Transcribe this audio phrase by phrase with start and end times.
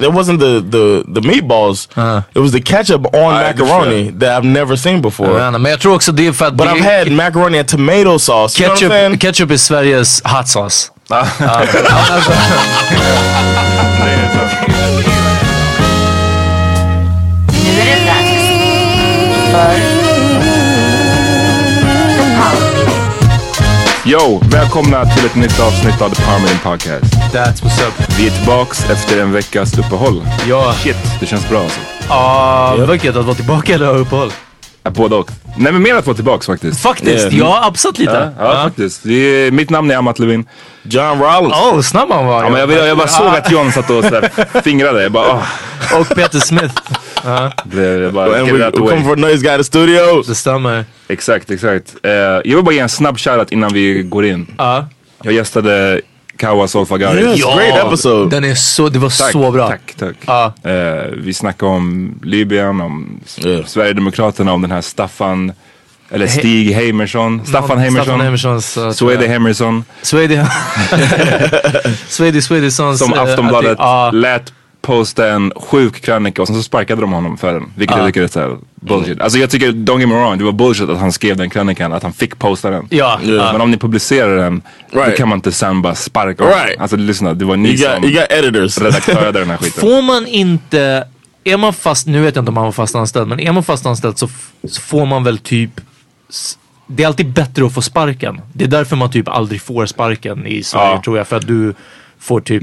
[0.00, 1.88] That wasn't the the the meatballs.
[1.96, 2.22] Uh-huh.
[2.34, 5.28] It was the ketchup on macaroni that I've never seen before.
[5.28, 7.12] Jag vet inte, Men jag tror också det är för att But det I've had
[7.12, 8.60] macaroni and tomato sauce.
[8.60, 9.18] You know what I'm saying?
[9.18, 10.90] ketchup, ketchup är Sveriges hot sauce.
[11.08, 11.26] Ja.
[17.64, 18.46] Nu är det dags
[19.52, 20.05] för
[24.06, 27.14] Yo, välkomna till ett nytt avsnitt av The Meeting Podcast.
[27.32, 28.18] That's what's up.
[28.18, 30.22] Vi är tillbaks efter en veckas uppehåll.
[30.48, 30.72] Ja.
[30.82, 31.80] Shit, det känns bra alltså.
[32.08, 34.32] Ja, vilket att vara tillbaka eller ha uppehåll?
[34.82, 35.30] Ja, Både och.
[35.56, 36.80] Nej men mer att vara tillbaks faktiskt.
[36.80, 37.38] Faktiskt, Yeah.
[37.38, 38.32] jag har absat lite.
[38.38, 39.00] Ja, ja, faktiskt.
[39.02, 40.46] Det är, mitt namn är Amat Levin.
[40.82, 41.54] John Rollins.
[41.54, 42.42] Oh, snabb han var.
[42.44, 44.30] Ja, men jag, jag, jag bara såg att John satt och sådär
[44.62, 45.02] fingrade.
[45.02, 45.32] Jag bara,
[45.92, 46.00] åh.
[46.00, 46.74] Och Peter Smith.
[47.64, 50.26] Det, jag bara, And we, we come from Noise Guy Studios.
[50.26, 50.84] Det stämmer.
[51.08, 51.96] Exakt, exakt.
[52.02, 54.46] Eh, jag vill bara ge en snabb shoutout innan vi går in.
[54.58, 54.88] Ja.
[55.22, 56.00] Jag gästade
[56.36, 57.20] Kawa Solfagari.
[57.22, 58.30] Yes, great episode.
[58.36, 59.68] Den är så, det var Tack, så bra.
[59.68, 60.16] tack, tack.
[60.26, 60.52] Ja.
[60.70, 63.64] Eh, vi snackade om Libyen, om Yeah.
[63.66, 65.52] Sverigedemokraterna, om den här Staffan,
[66.10, 67.46] eller Stig Heimersson.
[67.46, 68.20] Staffan Heimersson.
[68.84, 69.84] Uh, Swede Heimersson.
[70.02, 70.46] Swede.
[72.08, 72.98] Swedissons.
[72.98, 74.10] Som Aftonbladet Ja.
[74.10, 74.52] lät
[74.86, 77.72] posta en sjuk krönika och sen så sparkade de honom för den.
[77.76, 79.20] Vilket jag tycker är såhär bullshit.
[79.20, 81.92] Alltså jag tycker, don't get me wrong, det var bullshit att han skrev den krönikan,
[81.92, 82.86] att han fick posta den.
[82.90, 83.20] Ja.
[83.24, 83.52] Yeah.
[83.52, 84.62] Men om ni publicerar den,
[84.92, 85.16] då Right.
[85.16, 86.58] kan man inte sen bara sparka honom.
[86.58, 86.80] Right.
[86.80, 88.78] Alltså lyssna, det var ni You got, som you got editors.
[88.78, 89.80] redaktörade den här skiten.
[89.80, 91.04] Får man inte,
[91.44, 93.62] är man fast, nu vet jag inte om han var fast anställd, men är man
[93.64, 94.28] fast anställd så,
[94.68, 95.80] så får man väl typ
[96.88, 98.40] det är alltid bättre att få sparken.
[98.52, 101.02] Det är därför man typ aldrig får sparken i Sverige Ja.
[101.04, 101.28] tror jag.
[101.28, 101.74] För att du
[102.18, 102.62] får typ...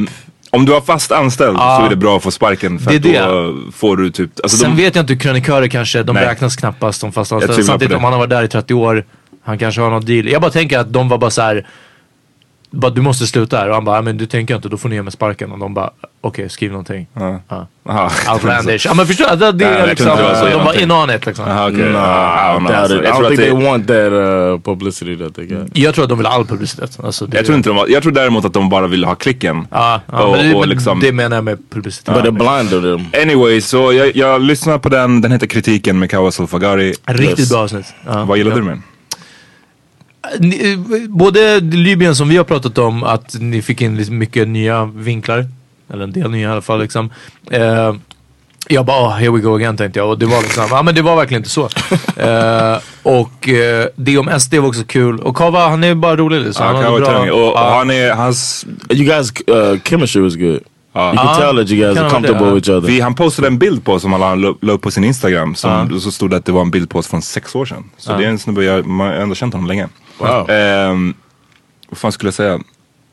[0.55, 1.77] Om du har fast anställd Ja.
[1.79, 4.31] så är det bra att få sparken för Det att då får du typ...
[4.43, 6.25] Alltså Sen de, vet jag inte hur krönikörer kanske, de Nej.
[6.25, 7.63] räknas knappast som fast anställda.
[7.63, 7.95] Samtidigt det.
[7.95, 9.05] om han har varit där i 30 år,
[9.43, 10.27] han kanske har någon deal.
[10.27, 11.67] Jag bara tänker att de var bara så här.
[12.79, 13.67] Bara, du måste sluta här.
[13.69, 15.51] Och han bara, "Ja, men du tänker inte, då får ni ge mig sparken.
[15.51, 15.89] Och de bara,
[16.21, 17.07] okej skriv någonting.
[17.13, 17.39] Ja.
[17.49, 17.67] Ja.
[17.89, 18.11] Aha.
[18.33, 18.85] Outlandish.
[18.85, 19.35] Ja men förstår du?
[19.35, 21.45] Det, det är liksom, de var jävla- in on it liksom.
[21.45, 21.79] Aha, okej.
[21.79, 23.01] No, Ja, I men doubt alltså, it.
[23.03, 25.67] I jag tror don't think they want that uh, publicity that they got.
[25.77, 26.99] Jag tror att de vill ha all publicitet.
[27.03, 29.67] Alltså, det, Jag tror, inte de jag tror däremot att de bara ville ha klicken.
[29.71, 32.15] Ja, ja Och- men, det, och liksom- det menar jag med publicitet.
[32.15, 32.81] But it blinded
[33.11, 33.21] them.
[33.23, 35.21] Anyway, så jag, jag lyssnade på den.
[35.21, 36.93] Den heter Kritiken med Kawas Al-Fagari.
[37.05, 37.49] Riktigt Yes.
[37.51, 37.85] bra avsnitt.
[38.27, 38.83] Vad gillade du med den?
[40.39, 44.47] Ni, eh, både Libyen som vi har pratat om, att ni fick in liksom mycket
[44.47, 45.45] nya vinklar.
[45.93, 47.09] Eller en del nya i alla fall liksom.
[47.51, 47.93] Eh,
[48.67, 50.09] jag bara, oh, here we go again tänkte jag.
[50.09, 51.69] Och det var liksom, ja men det var verkligen inte så.
[52.17, 55.19] Eh, och eh, det om SD var också kul.
[55.19, 56.65] Och Kava, han är bara rolig liksom.
[56.65, 57.29] Han är tung.
[57.31, 58.65] Och, och han är, hans...
[58.89, 60.59] You guys' uh, chemistry was good.
[60.93, 61.07] Ja.
[61.07, 62.87] You can Ah, tell that you guys are comfortable det, with each other.
[62.87, 65.55] Vi, han postade en bild på som han la la upp på sin Instagram.
[65.55, 67.83] Som, Så stod det att det var en bild på oss från sex år sedan.
[67.97, 69.87] Så det är en snubbe, jag man har ändå känt honom länge.
[70.17, 70.49] Wow.
[70.49, 71.13] Ehm,
[71.89, 72.59] vad fan skulle jag säga?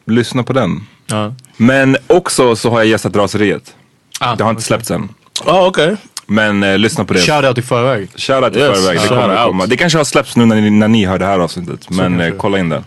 [0.06, 0.86] Lyssna på den.
[1.06, 1.34] Ja.
[1.56, 3.74] Men också så har jag gästat Raseriet.
[4.20, 5.08] Ah, Det har inte släppts än.
[5.46, 5.96] Oh, okay.
[6.26, 7.20] Men eh, lyssna på det.
[7.20, 8.08] Shoutout i förväg.
[8.16, 8.96] Shoutout i Yes, förväg.
[8.96, 9.46] Det shout kommer out.
[9.46, 9.66] komma.
[9.66, 11.90] Det kanske har släppts nu när ni, när ni hör det här avsnittet.
[11.90, 12.84] Men kanske eh, kolla in det.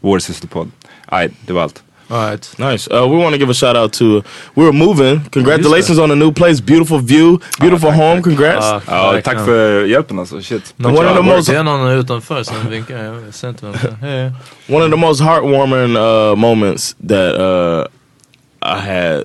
[0.00, 0.70] Vår systerpodd.
[1.12, 1.82] Nej, det var allt.
[2.10, 2.58] All right.
[2.58, 2.88] Nice.
[2.90, 4.22] Uh, we want to give a shout out to.
[4.54, 5.20] We were moving.
[5.30, 6.60] Congratulations on the new place.
[6.60, 7.38] Beautiful view.
[7.60, 8.22] Beautiful home.
[8.22, 8.66] Congrats.
[8.66, 9.22] Ja, Ja, verkligen.
[9.22, 10.40] tack för hjälpen alltså.
[10.42, 10.74] Shit.
[10.76, 12.96] Någon, One of the most- Det är någon utanför som vinkar.
[13.04, 14.32] Jag ser inte vem det är.
[14.68, 17.84] One of the most heartwarming uh, moments that uh,
[18.62, 19.24] I had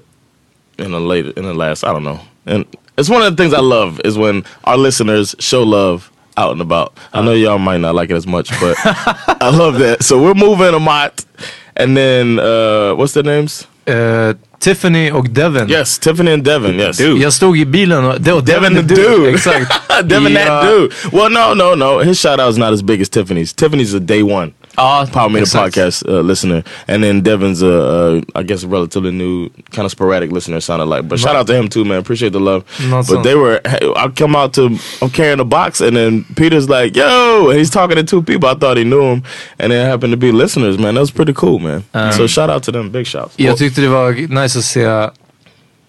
[0.77, 1.83] in the late in the last.
[1.83, 2.19] I don't know.
[2.45, 2.65] And
[2.97, 6.61] it's one of the things I love is when our listeners show love out and
[6.61, 6.91] about.
[7.13, 8.75] I know y'all might not like it as much, but
[9.41, 10.03] I love that.
[10.03, 11.25] So we're moving a mott,
[11.75, 13.67] and then uh, what's their names?
[13.87, 15.69] Eh, Tiffany och Devin.
[15.69, 16.79] Yes, Tiffany and Devin.
[16.79, 17.21] Yes, Dude.
[17.21, 18.21] Jag stod i bilen och...
[18.21, 19.29] Devin the dude.
[19.29, 19.71] Exakt.
[20.03, 20.39] Devin Ja.
[20.39, 20.89] that dude.
[21.11, 21.99] Well, no, no, no.
[22.03, 23.53] His shout out is not as big as Tiffany's.
[23.53, 24.51] Tiffany's a day one.
[24.77, 29.11] Ja, Power Meter podcast uh, listener, and then Devin's a, uh, I guess a relatively
[29.11, 30.59] new, kind of sporadic listener.
[30.61, 31.99] Sounded like, but shout out to him too, man.
[31.99, 32.63] Appreciate the love.
[32.89, 36.67] Not but they were, I come out to, I'm carrying a box, and then Peter's
[36.69, 38.49] like, "Yo," and he's talking to two people.
[38.49, 39.23] I thought he knew him,
[39.59, 40.77] and they happened to be listeners.
[40.77, 41.83] Man, that was pretty cool, man.
[42.11, 43.33] so shout out to them, big shouts.
[43.37, 44.11] Jag tyckte det var
[44.41, 45.09] nice att se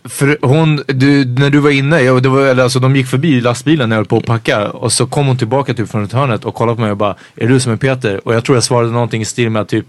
[0.08, 3.40] för hon, du, när du var inne, jag, det var, eller alltså, de gick förbi
[3.40, 6.12] lastbilen när jag höll på att packa och så kom hon tillbaka typ från ett
[6.12, 8.20] hörnet och kollade på mig och bara Är det du som är Peter?
[8.28, 9.86] Och jag tror jag svarade någonting i stil med att typ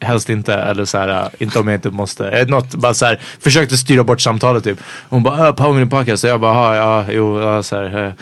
[0.00, 2.28] Helst inte eller så här, äh, inte om jag inte måste.
[2.28, 4.78] Eh, Något, bara så här, försökte styra bort samtalet typ.
[5.08, 6.20] Hon bara, äh, Power Minute Podcast.
[6.20, 8.12] Så jag bara, "Ja, jo, ja, så här, eh.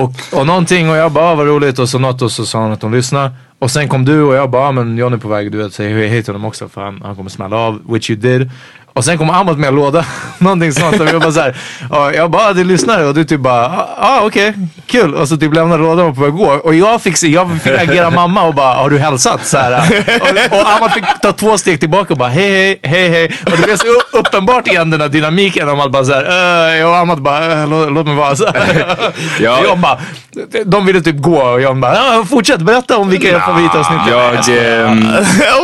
[0.00, 2.58] Och, och någonting och jag bara, ah, vad roligt och så något och så sa
[2.62, 3.30] hon att hon lyssnar.
[3.58, 5.72] Och sen kom du och jag bara, ah, men John är på väg, du vet,
[5.74, 8.50] säg hej till honom också för han, han kommer smälla av, which you did.
[8.94, 10.04] Och sen kom Amat med en låda,
[10.38, 11.00] någonting sånt.
[11.00, 11.56] Och vi var bara såhär,
[11.90, 14.54] och jag bara, "Ah, du lyssnar och du typ bara, ja ah, okej,
[14.86, 15.14] kul.
[15.14, 16.46] Och så typ lämnade lådan och på att gå.
[16.46, 19.46] Och jag fick, jag fick agera mamma och bara, har du hälsat?
[19.46, 23.08] Så här, och, och Amat fick ta två steg tillbaka och bara, hej hej, hej
[23.08, 23.32] hej.
[23.44, 23.86] Och det blev så
[24.18, 25.68] uppenbart igen den här dynamiken.
[25.68, 28.36] Och man bara såhär, äh, och Amat bara, äh, låt, låt mig vara.
[28.36, 28.96] Så här.
[29.40, 29.58] Ja.
[29.64, 29.98] Jag bara,
[30.64, 35.02] de ville typ gå och jag bara, ja, fortsätt berätta om vilka favoritavsnitt Jag, ehm,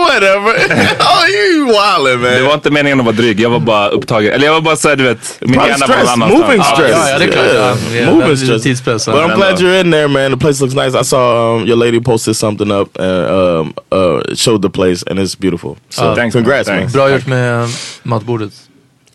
[0.08, 0.52] Whatever.
[0.98, 2.30] oh, you wildin', man.
[2.32, 3.40] det var inte meningen att vara dryg.
[3.40, 4.32] Jag var bara upptagen.
[4.32, 5.38] Eller jag var bara såhär, du vet.
[5.40, 6.32] Min hjärna var någon annanstans.
[6.46, 6.90] moving stress.
[6.90, 7.46] Ja, ja, det är klart.
[7.54, 8.62] Ja, ja, moving stress.
[8.62, 9.06] tidspress.
[9.06, 10.30] But I'm glad you're in there, man.
[10.30, 11.00] The place looks nice.
[11.00, 15.18] I saw um, your lady posted something up and um, uh, showed the place, and
[15.18, 15.76] it's beautiful.
[15.90, 16.78] So Uh, thanks, congrats, man.
[16.78, 16.92] Thanks.
[16.92, 17.68] Bra gjort med eh,
[18.02, 18.52] matbordet.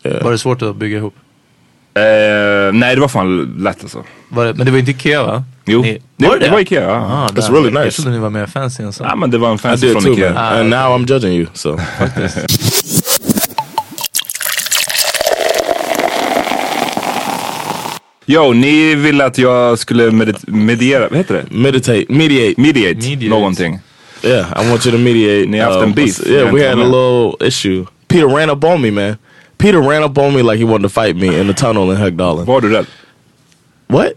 [0.04, 0.24] Yeah.
[0.24, 1.14] Var det svårt att bygga ihop?
[1.96, 2.02] Eh,
[2.72, 4.02] nej, det var fan lätt alltså.
[4.28, 5.44] Var det, men det var inte Ikea va?
[5.66, 6.90] Jo, Ni, det, var det var Ikea.
[6.90, 8.02] Ah, It's really Jag nice.
[8.02, 9.04] trodde ni var mer fancy än så.
[9.04, 10.32] ja, men det var en fancy från too, Ikea.
[10.34, 10.42] man.
[10.58, 11.46] and now I'm judging you.
[11.54, 11.78] So
[18.26, 21.56] Jo, ni ville att jag skulle medit- mediera, vad heter det?
[21.56, 22.60] meditate, mediate.
[22.60, 23.28] Mediate, Mediate.
[23.28, 23.78] någonting.
[24.22, 25.46] Yeah, I want you to mediate.
[25.50, 26.26] Ni har haft en beef.
[26.26, 26.86] Yeah, we had a med.
[26.86, 27.86] little issue.
[28.08, 29.16] Peter ran up on me, man.
[29.58, 31.96] Peter ran up on me like he wanted to fight me in the tunnel in
[31.96, 32.46] Högdalen.
[32.46, 32.86] Var du rädd?
[33.88, 34.12] What?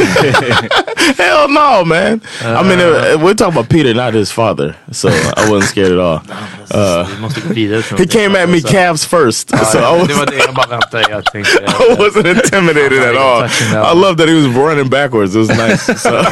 [1.18, 2.20] Hell no, man.
[2.44, 4.74] I mean, uh, we're talking about Peter, not his father.
[4.92, 6.22] So I wasn't scared at all.
[6.72, 7.82] Uh, Vi måste gå vidare.
[7.82, 9.50] tror he came at me calves first.
[9.50, 11.04] So I Det was, var det jag bara väntade.
[11.10, 11.58] Jag tänkte...
[11.64, 13.42] I wasn't intimidated at all.
[13.72, 15.34] I love that he was running backwards.
[15.34, 15.98] It was nice.
[16.02, 16.24] So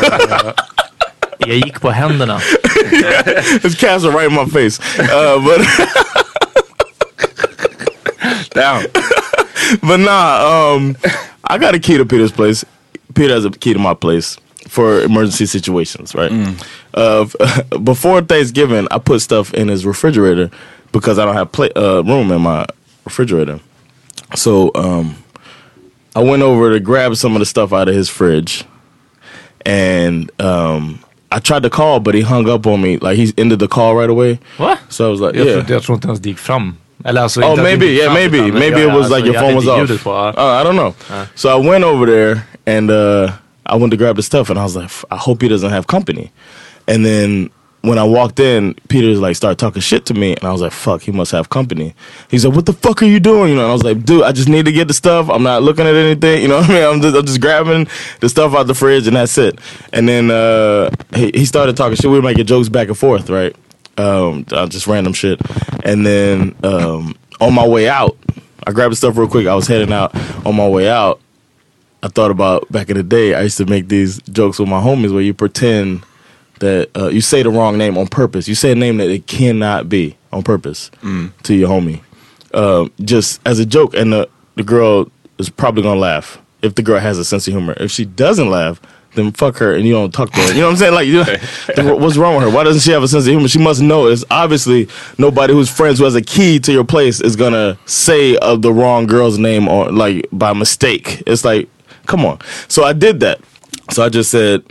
[1.38, 2.40] Jag gick på händerna.
[3.62, 4.80] his calves are right in my face.
[4.98, 5.60] Uh, but
[8.50, 8.86] Damn.
[9.82, 10.96] but nah, um,
[11.44, 12.64] I got a key to Peter's place.
[13.18, 16.30] Peter has a key to my place for emergency situations, right?
[16.94, 17.26] Uh,
[17.82, 20.50] before Thanksgiving, I put stuff in his refrigerator
[20.92, 22.64] because I don't have pla- uh, room in my
[23.04, 23.60] refrigerator.
[24.34, 25.16] So um,
[26.14, 28.64] I went over to grab some of the stuff out of his fridge,
[29.66, 32.98] and um, I tried to call, but he hung up on me.
[32.98, 34.38] Like he ended the call right away.
[34.58, 34.78] Va?
[34.90, 35.44] So I was like, yeah.
[35.44, 36.76] tror, jag tror inte ens det gick fram.
[37.04, 39.54] Eller alltså, Oh, inte att det maybe, yeah, maybe, maybe it was like your phone
[39.54, 39.78] was off.
[39.78, 40.28] ljudet på, ja.
[40.36, 40.94] Uh, I don't know.
[41.34, 43.34] So I went over there and uh,
[43.64, 45.86] I went to grab the stuff and I was like, I hope he doesn't have
[45.86, 46.30] company.
[46.86, 50.50] And then when I walked in, Peter's like started talking shit to me, and I
[50.50, 51.94] was like, "Fuck, he must have company."
[52.28, 54.24] He's like, "What the fuck are you doing?" You know, and I was like, "Dude,
[54.24, 55.30] I just need to get the stuff.
[55.30, 56.42] I'm not looking at anything.
[56.42, 56.82] You know what I mean?
[56.82, 57.86] I'm just, I'm just grabbing
[58.20, 59.60] the stuff out the fridge, and that's it."
[59.92, 62.10] And then uh, he, he started talking shit.
[62.10, 63.54] We were making jokes back and forth, right?
[63.96, 65.40] Um, uh, just random shit.
[65.84, 68.16] And then um, on my way out,
[68.66, 69.46] I grabbed the stuff real quick.
[69.46, 70.14] I was heading out.
[70.44, 71.20] On my way out,
[72.02, 73.34] I thought about back in the day.
[73.34, 76.04] I used to make these jokes with my homies where you pretend
[76.60, 78.48] that uh, you say the wrong name on purpose.
[78.48, 80.90] You say a name that it cannot be on purpose
[81.44, 82.00] to your homie,
[82.54, 86.82] um, just as a joke, and the the girl is probably gonna laugh if the
[86.82, 87.74] girl has a sense of humor.
[87.78, 88.80] If she doesn't laugh,
[89.14, 90.48] then fuck her and you don't talk to her.
[90.48, 90.94] You know what I'm saying?
[90.94, 91.24] Like, you
[91.82, 92.50] know, what's wrong with her?
[92.50, 93.48] Why doesn't she have a sense of humor?
[93.48, 94.06] She must know.
[94.06, 98.36] It's obviously nobody who's friends who has a key to your place is gonna say
[98.38, 101.22] of the wrong girl's name or like by mistake.
[101.26, 101.68] It's like,
[102.08, 102.40] come on.
[102.66, 103.40] So I did that.
[103.92, 104.64] So I just said,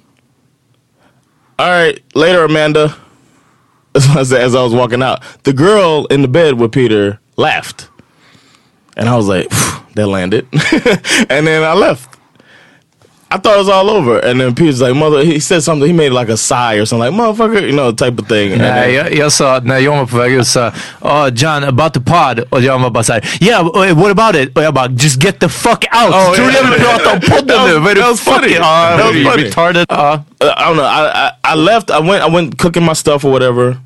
[1.58, 2.94] "All right, later, Amanda."
[3.96, 7.89] As I was walking out, the girl in the bed with Peter laughed,
[8.98, 9.50] and I was like,
[9.96, 10.48] "That landed,"
[11.29, 12.17] and then I left.
[13.30, 15.86] I thought it was all over, and then Peter's like, "Mother," he said something.
[15.88, 18.58] He made like a sigh or something, like "motherfucker," you know, type of thing.
[18.58, 21.94] Nej, then- jag, jag sa när John var på väg ut så oh John about
[21.94, 24.58] the pod och John var bara såhär yeah uh, what about it?
[24.58, 26.16] Och jag bara just get the fuck out.
[26.16, 26.56] Oh, Tror du yeah.
[26.66, 27.80] jag vill prata om podden That was- nu?
[27.80, 28.48] Vad är du that was funny.
[28.48, 29.44] fucking- That was funny.
[29.44, 29.86] retarded.
[29.90, 30.14] Ja.
[30.44, 30.86] Uh, I don't know.
[30.86, 31.90] I, I I left.
[31.90, 32.24] I went.
[32.24, 33.78] I went cooking my stuff or whatever.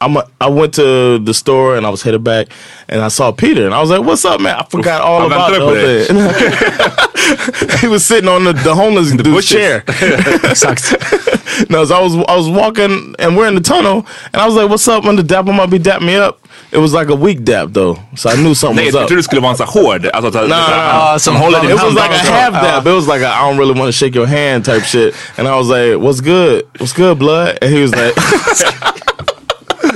[0.00, 2.48] I'm a, I went to the store and I was headed back
[2.88, 5.32] and I saw Peter and I was like, "What's up, man?" I forgot all han
[5.32, 7.08] about the.
[7.80, 9.84] He was sitting on the, the homeless dude's chair.
[11.68, 14.54] No, so I was I was walking and we're in the tunnel and I was
[14.54, 16.38] like, "What's up?" When the dap him up, he dapped me up.
[16.70, 19.08] It was like a weak dap though, so I knew something Nej, was up.
[19.08, 20.06] trodde det skulle vara här hård.
[20.06, 20.54] Alltså, no, no.
[20.54, 22.86] Ja, som håller It was like a half dab.
[22.86, 25.14] It was like a, I don't really want to shake your hand type shit.
[25.36, 26.62] And I was like, "What's good?
[26.78, 28.14] What's good, blood?" And he was like,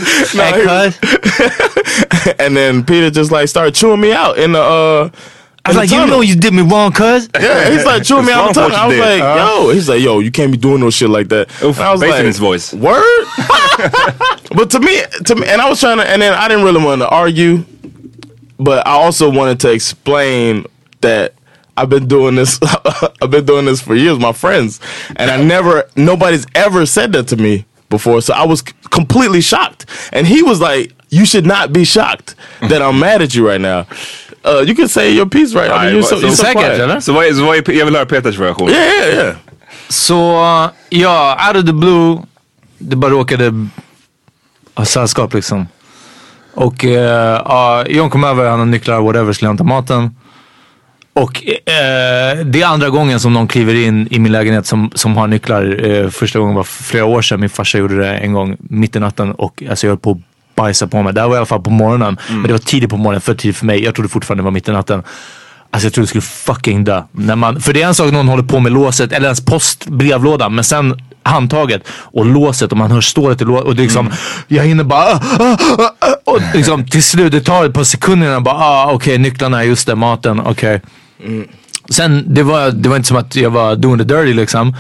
[0.35, 2.35] No, Hey, he was- cuz.
[2.39, 4.61] and then Peter just like started chewing me out in the.
[4.61, 5.11] uh
[5.65, 7.29] I was like, you know you did me wrong, cuz.
[7.39, 8.81] Yeah, he's like chewing me out It's the wrong tongue.
[8.81, 9.45] I was what you like, did.
[9.69, 11.49] yo, he's like, yo, you can't be doing no shit like that.
[11.63, 12.75] Oof, and I was bass in his voice.
[12.75, 13.01] Word.
[14.57, 16.85] but to me, to me, and I was trying to, and then I didn't really
[16.85, 17.65] want to argue,
[18.59, 20.67] but I also wanted to explain
[21.01, 21.35] that
[21.77, 22.59] I've been doing this.
[23.23, 24.81] I've been doing this for years, my friends,
[25.15, 28.21] and I never, nobody's ever said that to me before.
[28.23, 32.81] So I was completely shocked, and he was like, "You should not be shocked that
[32.83, 33.85] I'm mad at you right now."
[34.45, 35.71] Uh, you can say your piece right.
[35.71, 37.01] I mean, you're so, you're so Säkert, eller?
[37.01, 38.69] Så vad är, så vad är, jag vill höra Peters version.
[38.71, 39.35] Yeah, yeah, yeah.
[39.89, 40.17] Så
[40.89, 42.19] ja, out of the blue.
[42.79, 43.69] Det bara råkade
[44.75, 45.67] ha sällskap liksom.
[46.55, 50.17] Och eh, ja, John kom över, han har nycklar, whatever, skulle hämta maten.
[51.15, 55.17] Och eh, det är andra gången som någon kliver in i min lägenhet som, som
[55.17, 55.85] har nycklar.
[55.91, 57.41] Eh, första gången var flera år sedan.
[57.41, 60.19] Min farsa gjorde det en gång mitt i natten och alltså, jag höll på att
[60.55, 61.13] bajsa på mig.
[61.15, 62.19] Det här var i alla fall på morgonen.
[62.29, 63.85] Men det var tidigt på morgonen, för tidigt för mig.
[63.85, 65.03] Jag trodde fortfarande det var mitt i natten.
[65.71, 67.03] Alltså jag trodde jag skulle fucking dö.
[67.13, 69.87] När man, för det är en sak någon håller på med låset eller ens post,
[69.87, 70.55] brevlådan.
[70.55, 73.67] Men sen handtaget och låset och man hör stålet i låset.
[73.67, 74.11] Och det liksom,
[74.49, 77.85] jag hinner bara ah, ah, ah, ah, och liksom till slut, det tar ett par
[77.85, 80.81] sekunder innan jag bara ah, okej nycklarna, just det, maten, okej.
[81.91, 84.77] Sen det var, det var inte som att jag var doing the dirty liksom.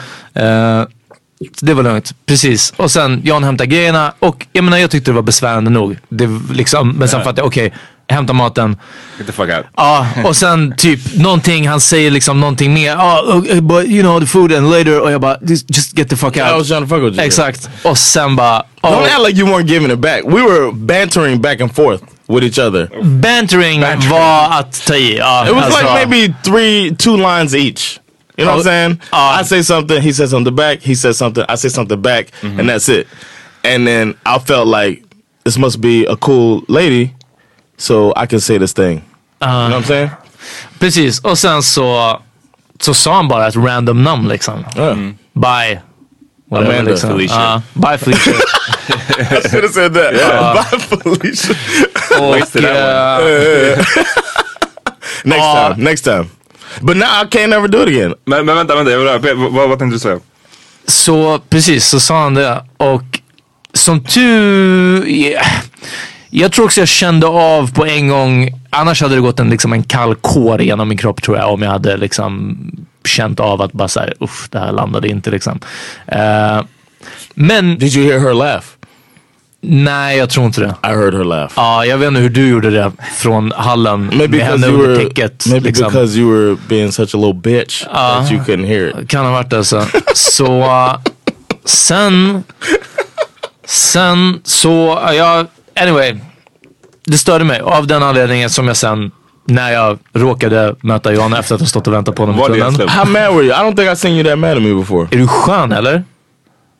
[1.58, 2.72] Så det var lugnt, precis.
[2.76, 5.98] Och sen Jan hämtade grejerna och jag menar jag tyckte det var besvärande nog.
[6.08, 7.72] Det, liksom, men sen fattade jag, okej,
[8.08, 8.76] hämta maten.
[9.18, 9.66] Get the fuck out.
[9.76, 12.90] Ja, och sen typ någonting, han säger liksom någonting mer.
[12.90, 15.00] Ja, uh, but you know the food and later.
[15.00, 16.36] Och jag bara, just, just get the fuck out.
[16.36, 17.26] I was trying to fuck with you.
[17.26, 17.70] Exakt.
[17.84, 20.24] Och sen bara, Don't oh, act like you weren't giving it back.
[20.24, 22.02] We were bantering back and forth
[22.34, 22.88] with each other.
[23.02, 25.16] bantering, var att ta i.
[25.18, 25.80] Ja, It was alltså.
[25.94, 27.98] like maybe three, two lines each.
[28.36, 28.90] You know what I'm saying?
[29.12, 30.80] Uh, I say something, he says something back.
[30.82, 33.06] He says something, I say something back, and that's it.
[33.64, 35.02] And then I felt like
[35.44, 37.10] this must be a cool lady,
[37.76, 39.02] so I can say this thing.
[39.40, 40.10] you know what I'm saying?
[40.78, 42.20] Precis, och sen så,
[42.80, 44.64] så sa han bara ett random namn liksom.
[44.76, 44.96] Yeah.
[45.32, 45.80] Bye.
[46.50, 46.90] Whatever, Amanda.
[46.90, 47.10] liksom.
[47.10, 47.36] Felicia.
[47.36, 48.32] Ja, bye Felicia.
[48.88, 50.12] I should have said that.
[50.70, 51.54] Bye, Felicia.
[52.20, 53.78] och, Wasted that eh,
[55.24, 55.84] next Uh, time.
[55.84, 56.26] Next time.
[56.80, 58.14] But now I can't ever do it again.
[58.24, 58.90] Men, men vänta, vänta.
[58.90, 59.34] Jag vill höra.
[59.50, 60.20] Vad, vad tänkte du säga?
[60.86, 62.64] Så precis, så sa han det.
[62.76, 63.02] Och
[63.74, 65.06] som tur...
[65.08, 65.46] Yeah.
[66.30, 68.50] Jag tror också jag kände av på en gång.
[68.70, 71.52] Annars hade det gått en, liksom en kall kår genom min kropp tror jag.
[71.52, 72.56] Om jag hade liksom
[73.04, 75.60] känt av att bara såhär, uff, det här landade inte liksom.
[76.06, 76.60] Eh,
[77.34, 78.64] Men Did you hear her laugh?
[79.64, 80.74] nej, jag tror inte det.
[80.82, 81.52] I heard her laugh.
[81.56, 84.96] Ja, jag vet inte hur du gjorde det från hallen Maybe med henne under were
[84.96, 85.46] täcket.
[85.46, 85.86] maybe liksom.
[85.86, 89.08] because you were being such a little bitch that you couldn't hear it.
[89.08, 89.86] Kan ha varit alltså.
[90.14, 90.96] Så uh,
[91.64, 92.44] sen,
[93.66, 95.46] sen så, uh, jag,
[95.80, 96.14] anyway.
[97.04, 99.10] Det störde mig av den anledningen som jag sen,
[99.44, 102.64] när jag råkade möta Johanna efter att ha stått och väntat på honom i det
[102.64, 102.88] tunneln.
[102.88, 103.52] How mad were you?
[103.52, 105.08] I don't think I've seen you that mad at me before.
[105.10, 106.04] Är du skön eller?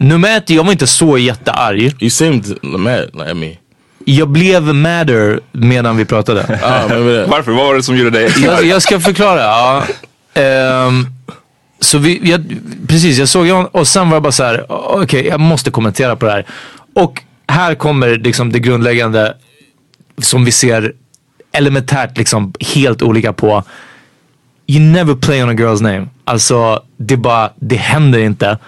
[0.02, 2.02] Nummer ett, jag var inte så jättearg.
[2.02, 3.56] You seemed mad at me.
[4.04, 6.42] Jag blev madder medan vi pratade.
[6.46, 6.90] That.
[7.28, 7.52] Varför?
[7.52, 9.40] Vad var det som gjorde dig jag, jag ska förklara.
[9.40, 9.82] Ja.
[10.34, 11.06] Ehm,
[11.80, 12.44] så vi, jag,
[12.88, 16.16] precis, jag såg honom och sen var jag bara så här, okej jag måste kommentera
[16.16, 16.46] på det här.
[16.94, 19.34] Och här kommer liksom det grundläggande
[20.18, 20.92] som vi ser
[21.52, 23.64] elementärt liksom helt olika på.
[24.66, 26.06] You never play on a girl's name.
[26.24, 28.58] Alltså det bara, det händer inte.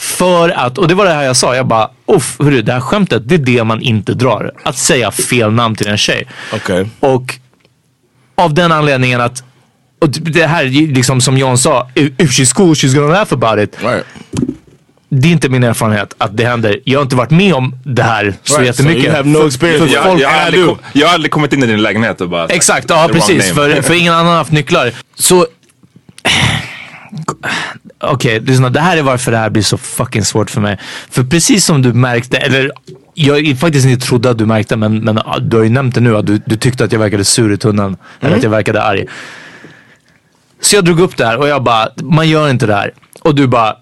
[0.00, 2.80] För att, och det var det här jag sa, jag bara, uff, hörru, det här
[2.80, 4.52] skämtet, det är det man inte drar.
[4.64, 6.26] Att säga fel namn till en tjej.
[6.52, 6.86] Okay.
[7.00, 7.34] Och
[8.34, 9.44] av den anledningen att,
[10.00, 13.76] och det här liksom som John sa, if she's cool she's gonna laugh about it.
[13.82, 14.04] Right.
[15.08, 16.80] Det är inte min erfarenhet att det händer.
[16.84, 19.02] Jag har inte varit med om det här så Right, jättemycket.
[19.02, 19.86] so you have no För- experience.
[19.86, 22.20] för Jag, folk- jag, har aldrig, kom, jag har aldrig kommit in i din lägenhet
[22.20, 23.52] och bara Exakt, ja precis.
[23.52, 24.92] För, för ingen annan har haft nycklar.
[25.14, 25.46] Så...
[27.98, 28.70] Okej, lyssna.
[28.70, 30.78] Det här är varför det här blir så fucking svårt för mig.
[31.10, 32.70] För precis som du märkte, eller
[33.14, 36.16] jag faktiskt inte trodde att du märkte, men, men du har ju nämnt det nu
[36.16, 37.96] att du, du tyckte att jag verkade sur i tunneln.
[38.20, 39.06] Eller att jag verkade arg.
[40.60, 42.92] Så jag drog upp det här och jag bara, man gör inte det här.
[43.22, 43.76] Och du bara,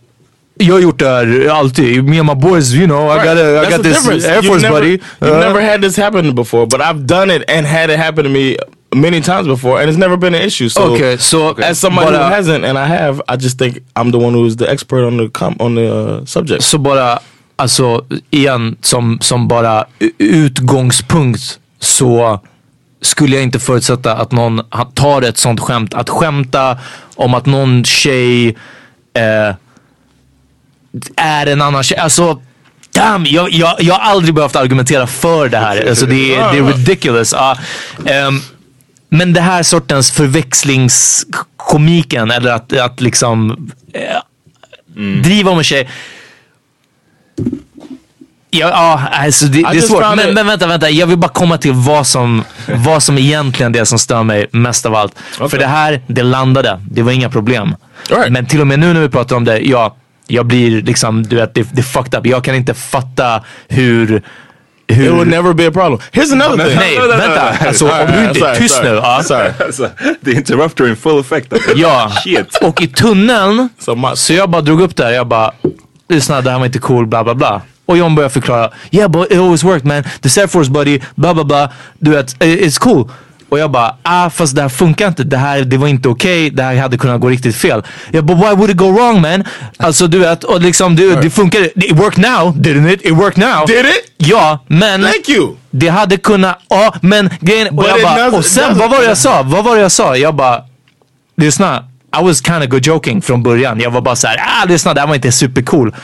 [0.59, 2.05] jag har gjort det här alltid.
[2.05, 4.29] Me and my boys, you know, I got, a, I got this difference.
[4.29, 4.99] Air You've Force never, buddy.
[5.21, 8.25] You've Uh, never had this happen before, but I've done it and had it happen
[8.25, 8.57] to me
[8.95, 10.68] many times before, and it's never been an issue.
[10.68, 13.78] So, Okay, so as somebody but, who uh, hasn't, and I have, I just think
[13.97, 16.62] I'm the one who is the expert on the com- on the uh, subject.
[16.64, 17.18] Så bara,
[17.57, 19.85] alltså igen, som, som bara
[20.18, 22.40] utgångspunkt så
[23.02, 24.61] skulle jag inte förutsätta att någon
[24.95, 25.95] tar ett sånt skämt.
[25.95, 26.78] Att skämta
[27.16, 28.49] om att någon tjej
[29.14, 29.54] eh,
[31.16, 31.99] är en annan tjej.
[31.99, 32.40] Alltså,
[32.94, 35.88] damn, jag, jag, jag har aldrig behövt argumentera för det här.
[35.88, 37.33] Alltså, det, är- det är ridiculous.
[37.33, 37.57] Ja,
[38.07, 38.40] ehm,
[39.09, 44.16] men det här sortens förväxlingskomiken eller att, att liksom eh,
[45.23, 45.88] driva om en tjej.
[48.51, 50.16] Ja, ja alltså det, det är svårt.
[50.16, 50.90] Men, men vänta, vänta.
[50.90, 52.44] Jag vill bara komma till vad som,
[52.75, 55.18] vad som egentligen det som stör mig mest av allt.
[55.18, 56.81] För det här, det landade.
[56.90, 57.77] Det var inga problem.
[58.11, 58.33] Right.
[58.33, 61.37] Men till och med nu när vi pratar om det, ja, jag blir liksom, du
[61.37, 62.27] vet, det, det är fucked up.
[62.27, 64.23] Jag kan inte fatta hur...
[64.90, 66.01] It would never be a problem.
[66.12, 66.77] Here's another thing.
[66.79, 67.66] Nej, vänta.
[67.66, 68.88] Alltså om du inte är tyst nu.
[68.88, 69.22] Ja.
[69.22, 69.51] Sorry.
[69.66, 69.90] Alltså,
[70.24, 71.53] the interrupter in full effect.
[71.77, 72.57] Ja, Shit.
[72.62, 73.68] och i tunneln
[74.14, 75.11] så jag bara drog upp det här.
[75.11, 75.53] Jag bara,
[76.09, 77.62] lyssna det här var inte cool, bla bla bla.
[77.87, 80.03] Och John började förklara, yeah but it always worked man.
[80.03, 81.72] The Air Force buddy, bla bla bla.
[81.98, 83.11] Du vet, eh, it's cool.
[83.49, 85.25] Och jag bara, ah fast det här funkar inte.
[85.25, 86.51] Det här det var inte okej.
[86.51, 87.83] Det här hade kunnat gå riktigt fel.
[88.11, 89.45] Jag bara, why would it go wrong man?
[89.77, 91.61] Alltså du vet, och liksom det, det funkar.
[91.65, 93.03] It worked now, didn't it?
[93.05, 93.67] It worked now.
[93.67, 94.13] Did it?
[94.17, 95.57] Ja, men Thank you.
[95.71, 99.05] det hade kunnat, ja men grejen, och, But jag bara, och sen vad var det
[99.05, 99.43] jag sa?
[99.43, 100.17] Vad var det jag sa?
[100.17, 100.63] Jag bara,
[101.37, 101.85] lyssna,
[102.21, 103.81] I was kind of good joking från början.
[103.81, 105.95] Jag var bara såhär, ah lyssna det här var inte supercool.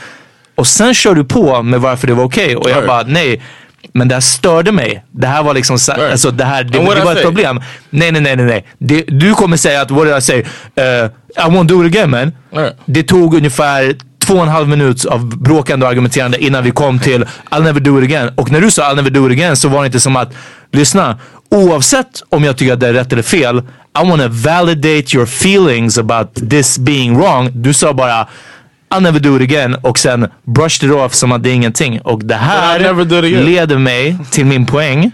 [0.55, 3.43] Och sen kör du på med varför det var okej och jag bara, nej.
[3.93, 5.05] Men det här störde mig.
[5.11, 6.11] Det här var liksom, Right.
[6.11, 7.61] alltså det här, det, det var ett problem.
[7.91, 8.67] Nej, nej, nej, nej, nej.
[8.79, 10.39] Det, du kommer säga att, what did I say?
[10.41, 12.33] Uh, I won't do it again man.
[12.53, 12.77] Right.
[12.87, 13.95] Det tog ungefär
[14.27, 17.81] två och en halv minut av bråkande och argumenterande innan vi kom till I'll never
[17.81, 18.31] do it again.
[18.37, 20.33] Och när du sa I'll never do it again så var det inte som att,
[20.73, 21.19] lyssna,
[21.51, 23.63] oavsett om jag tycker att det är rätt eller fel,
[24.05, 27.51] I wanna validate your feelings about this being wrong.
[27.55, 28.29] Du sa bara
[28.95, 32.01] I'll never do it again och sen brushed it off som att det är ingenting.
[32.01, 33.45] Och det I'll never do it här again.
[33.45, 35.11] leder mig till min poäng.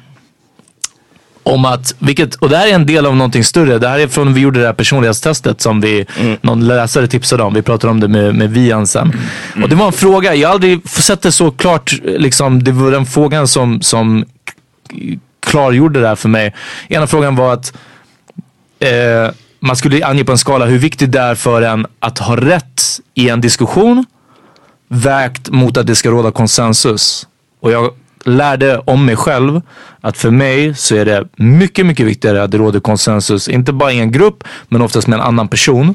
[1.42, 3.78] Om att, vilket, och det här är en del av någonting större.
[3.78, 6.06] Det här är från vi gjorde det här personlighetstestet som vi,
[6.40, 7.54] någon läsare tipsade om.
[7.54, 9.12] Vi pratade om det med, med Vian sen.
[9.62, 12.90] Och det var en fråga, jag har aldrig sett det så klart, liksom, det var
[12.90, 14.24] den frågan som, som
[15.46, 16.54] klargjorde det här för mig.
[16.88, 17.72] Ena frågan var att
[18.80, 22.36] eh, man skulle ange på en skala hur viktigt det är för en att ha
[22.36, 22.82] rätt
[23.14, 24.04] i en diskussion
[24.88, 27.26] vägt mot att det ska råda konsensus.
[27.60, 27.90] Och jag
[28.24, 29.60] lärde om mig själv
[30.00, 33.48] att för mig så är det mycket, mycket viktigare att det råder konsensus.
[33.48, 35.94] Inte bara i en grupp, men oftast med en annan person.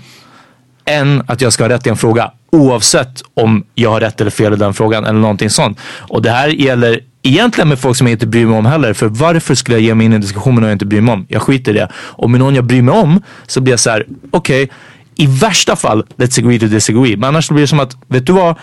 [0.85, 2.31] Än att jag ska ha rätt i en fråga.
[2.51, 5.79] Oavsett om jag har rätt eller fel i den frågan eller någonting sånt.
[5.99, 8.93] Och det här gäller egentligen med folk som jag inte bryr mig om heller.
[8.93, 11.01] För varför skulle jag ge mig in i en diskussion med någon jag inte bryr
[11.01, 11.25] mig om?
[11.29, 11.89] Jag skiter i det.
[11.95, 14.69] Och med någon jag bryr mig om så blir jag så här: okej,
[15.15, 17.17] i värsta fall, let's agree to disagree.
[17.17, 18.55] Men annars blir det som att, vet du vad?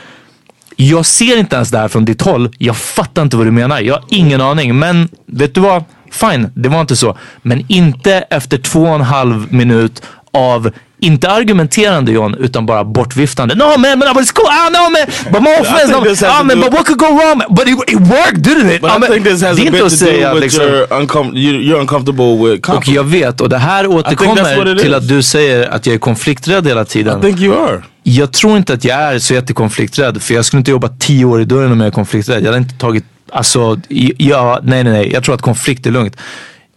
[0.77, 2.51] jag ser inte ens det här från ditt håll.
[2.59, 3.81] Jag fattar inte vad du menar.
[3.81, 4.79] Jag har ingen aning.
[4.79, 5.85] Men vet du vad?
[6.11, 7.19] Fine, det var inte så.
[7.43, 10.71] Men inte efter två och en halv minut av
[11.03, 13.55] inte argumenterande John, utan bara bortviftande.
[13.55, 14.47] No man, but it's cool.
[14.47, 15.33] I don't know man.
[15.33, 15.93] But my offense,
[16.27, 17.39] no, ah, man, but what could go wrong?
[17.39, 17.47] Man?
[17.55, 18.81] But it, it worked, didn't it?
[18.81, 20.63] But Ah, I think this has a bit to do with liksom.
[20.65, 22.97] your uncom- you, you're uncomfortable with Och conflict.
[22.97, 26.83] jag vet, och det här återkommer till att du säger att jag är konflikträdd hela
[26.83, 27.21] I tiden.
[27.21, 27.83] think you are.
[28.03, 30.23] Jag tror inte att jag är så jättekonflikträdd.
[30.23, 32.41] För jag skulle inte jobba tio år i dörren om jag är konflikträdd.
[32.43, 35.13] Jag hade inte tagit, alltså, i- ja, nej nej nej.
[35.13, 36.17] Jag tror att konflikt är lugnt.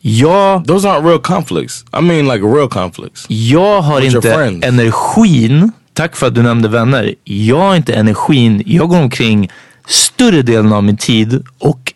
[0.08, 1.86] Jag, Those aren't real conflicts.
[2.00, 3.26] I mean like real conflicts.
[3.28, 4.65] jag har With your inte friends.
[4.65, 7.15] energin, tack för att du nämnde vänner.
[7.24, 9.50] Jag har inte energin, jag går omkring
[9.88, 11.94] större delen av min tid och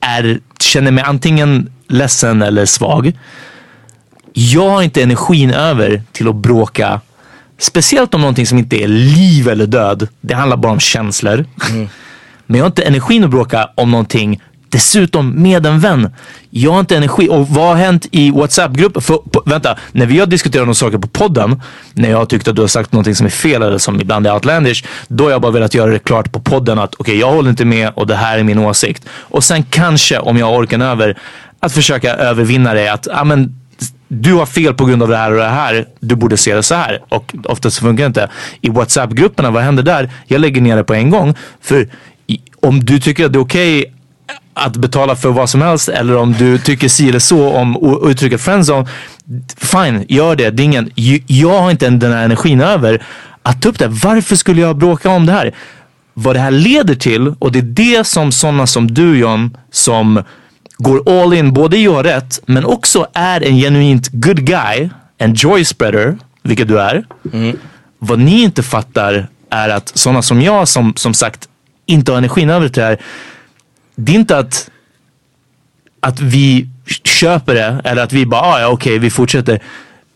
[0.00, 3.12] är, känner mig antingen ledsen eller svag.
[4.32, 7.00] Jag har inte energin över till att bråka.
[7.58, 10.08] Speciellt om någonting som inte är liv eller död.
[10.20, 11.44] Det handlar bara om känslor.
[12.46, 14.40] Men jag har inte energin att bråka om någonting
[14.76, 16.10] Dessutom med en vän.
[16.50, 17.28] Jag har inte energi.
[17.28, 19.02] Och vad har hänt i WhatsApp-gruppen?
[19.02, 21.62] För, på, vänta, när vi har diskuterat några saker på podden.
[21.94, 24.26] När jag har tyckt att du har sagt någonting som är fel eller som ibland
[24.26, 24.84] är outlandish.
[25.08, 27.64] Då har jag bara velat göra det klart på podden att okej, jag håller inte
[27.64, 29.04] med och det här är min åsikt.
[29.08, 31.18] Och sen kanske, om jag har orken över,
[31.60, 32.88] att försöka övervinna det.
[32.88, 33.60] Att, ah, men,
[34.08, 35.86] du har fel på grund av det här och det här.
[36.00, 37.02] Du borde se det så här.
[37.08, 38.30] Och oftast funkar det inte.
[38.60, 40.10] I WhatsApp-grupperna, vad händer där?
[40.26, 41.34] Jag lägger ner det på en gång.
[41.60, 41.88] För
[42.60, 43.92] om du tycker att det är okej
[44.56, 48.40] att betala för vad som helst eller om du tycker si eller så om uttrycket
[48.40, 48.88] friendzone.
[49.56, 50.50] Fine, gör det.
[50.50, 50.90] det är ingen,
[51.26, 53.02] jag har inte den här energin över
[53.42, 53.88] att ta upp det.
[53.88, 55.54] Varför skulle jag bråka om det här?
[56.14, 60.22] Vad det här leder till och det är det som sådana som du John som
[60.78, 64.88] går all in, både gör rätt men också är en genuint good guy,
[65.18, 67.04] en joy spreader, vilket du är.
[67.98, 71.48] Vad ni inte fattar är att sådana som jag som, som sagt
[71.86, 72.98] inte har energin över det här.
[73.96, 74.70] Det är inte att,
[76.00, 76.68] att vi
[77.04, 79.62] köper det eller att vi bara, ah, ja okej vi fortsätter.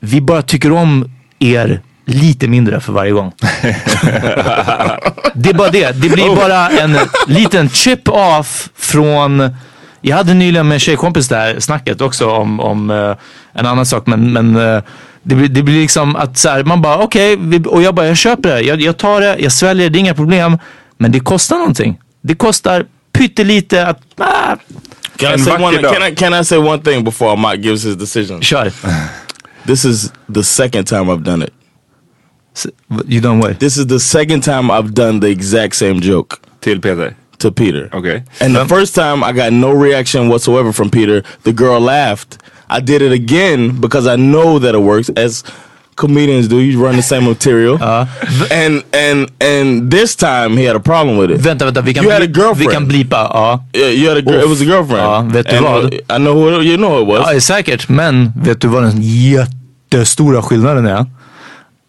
[0.00, 3.32] Vi bara tycker om er lite mindre för varje gång.
[5.34, 5.92] det är bara det.
[6.02, 9.56] Det blir bara en liten chip off från
[10.02, 13.16] jag hade nyligen med en tjejkompis där snacket också om, om eh,
[13.52, 14.82] en annan sak men, men eh,
[15.22, 18.06] det, blir, det blir liksom att så här, man bara okej vi- och jag bara
[18.06, 18.60] jag köper det.
[18.60, 20.58] Jag, jag tar det, jag sväljer det, det är inga problem.
[20.98, 21.98] Men det kostar någonting.
[22.22, 24.56] Det kostar pyttelite att, ah,
[25.16, 27.96] Can I, say one, can, I, can I say one thing before Mike gives his
[27.96, 28.40] decision?
[28.40, 28.72] kör.
[29.66, 31.52] This is the second time I've done it.
[32.56, 32.66] S-
[33.06, 33.58] You don't wait.
[33.58, 37.14] This is the second time I've done the exact same joke Till Peter.
[37.38, 37.88] to Peter.
[37.92, 38.22] Okay.
[38.40, 41.22] And the first time I got no reaction whatsoever from Peter.
[41.42, 42.38] The girl laughed.
[42.70, 45.10] I did it again because I know that it works.
[45.16, 45.42] As
[45.96, 47.79] comedians do, you run the same material.
[48.50, 51.40] and and and this time he had a problem with it.
[51.46, 51.81] Vänta, vänta.
[51.81, 52.59] Vi kan, You had a girlfriend.
[52.59, 53.16] vi kan blipa.
[53.16, 53.64] Ja.
[53.72, 54.40] Yeah, you had a girl.
[54.42, 55.03] It was a girlfriend.
[55.03, 55.85] Ja, vet du And, vad?
[55.85, 57.33] uh, I know who you know it was.
[57.35, 57.88] Ja, säkert.
[57.88, 61.07] Men vet du vad den jättestora skillnaden är?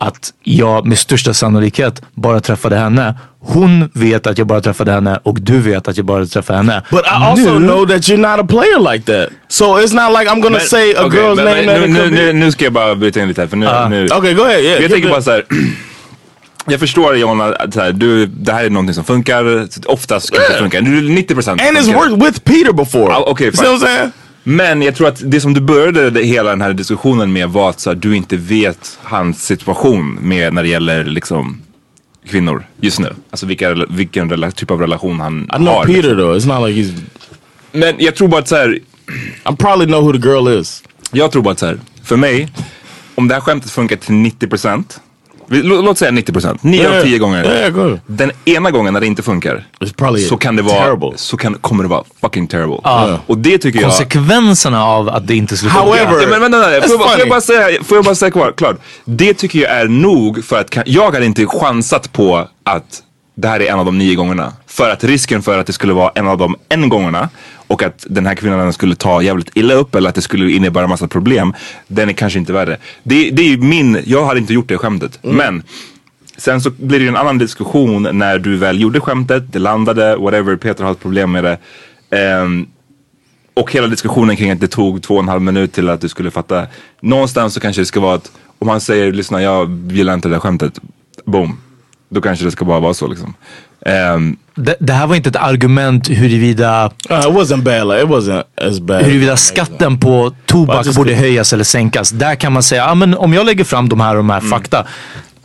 [0.03, 3.15] Att jag med största sannolikhet bara träffade henne.
[3.39, 6.81] Hon vet att jag bara träffade henne och du vet att jag bara träffade henne.
[6.91, 9.29] But I also Nu- know that you're not a player like that.
[9.47, 11.89] So it's not like I'm gonna Men- say a okej, girl's men- name men that
[11.89, 13.67] nu, it nu, could nu, ska jag bara bryta in lite här för nu...
[13.89, 14.59] nu Okay, go ahead.
[14.59, 15.45] Yeah, jag tänker bara så här.
[16.67, 19.67] Jag förstår John att här, du, det här är någonting som funkar.
[19.85, 20.59] Oftast ska det Yeah.
[20.59, 20.81] funka.
[20.81, 21.99] Du, 90% And it's funkar.
[21.99, 23.03] worked with Peter before.
[23.03, 23.71] Ja, okej, you see fine.
[23.79, 24.11] what I'm saying?
[24.43, 27.79] Men jag tror att det som du började hela den här diskussionen med var att
[27.79, 31.61] så här, du inte vet hans situation med när det gäller liksom
[32.29, 33.13] kvinnor just nu.
[33.31, 35.85] Alltså vilka, vilken rela- typ av relation han I know har.
[35.85, 36.17] Peter liksom.
[36.17, 36.35] though.
[36.37, 37.01] It's not like he's.
[37.71, 38.73] Men jag tror bara att så här,
[39.51, 40.83] I probably know who the girl is.
[41.11, 42.49] jag tror bara att så här, för mig,
[43.15, 45.10] om det här skämtet funkar till 90%, vi- lå-
[45.51, 47.45] låt säga 90%, 9 av 10 gånger.
[47.45, 47.97] Yeah.
[48.07, 49.67] Den ena gången när det inte funkar
[50.29, 51.11] så kan det vara, terrible.
[51.15, 52.79] så kan, kommer det vara fucking terrible.
[52.83, 53.19] Ja.
[53.27, 53.89] Och det tycker jag...
[53.89, 55.85] Konsekvenserna av att det inte skulle funka.
[55.87, 58.15] However- Ja, men vänta, vänta, får, jag bara- får, jag bara säga, får jag bara
[58.15, 58.77] säga kvar, klart.
[59.05, 63.03] Det tycker jag är nog för att jag hade inte chansat på att
[63.35, 64.53] det här är en av de nio gångerna.
[64.67, 67.29] För att risken för att det skulle vara en av de en gångerna
[67.71, 70.87] och att den här kvinnan skulle ta jävligt illa upp eller att det skulle innebära
[70.87, 71.53] massa problem.
[71.87, 72.77] Den är kanske inte värre.
[73.03, 75.19] Det, det är ju min, jag hade inte gjort det skämtet.
[75.21, 75.63] Men
[76.37, 80.15] Sen så blir det ju en annan diskussion när du väl gjorde skämtet, det landade,
[80.15, 81.57] whatever, Peter har ett problem med det.
[82.09, 82.67] Ehm,
[83.53, 86.09] och hela diskussionen kring att det tog två och en halv minut till att du
[86.09, 86.67] skulle fatta.
[87.01, 90.35] Någonstans så kanske det ska vara att om han säger lyssna jag gillar inte det
[90.35, 90.79] där skämtet.
[91.25, 91.57] Boom.
[92.09, 93.33] Då kanske det ska bara vara så liksom.
[93.85, 97.87] Ehm, Det, det här var inte ett argument huruvida, Uh, it wasn't bad.
[97.87, 99.01] Like it wasn't as bad.
[99.03, 102.09] huruvida skatten på tobak borde höjas eller sänkas.
[102.09, 104.37] Där kan man säga, ah, men om jag lägger fram de här och de här
[104.39, 104.49] Mm.
[104.49, 104.85] fakta.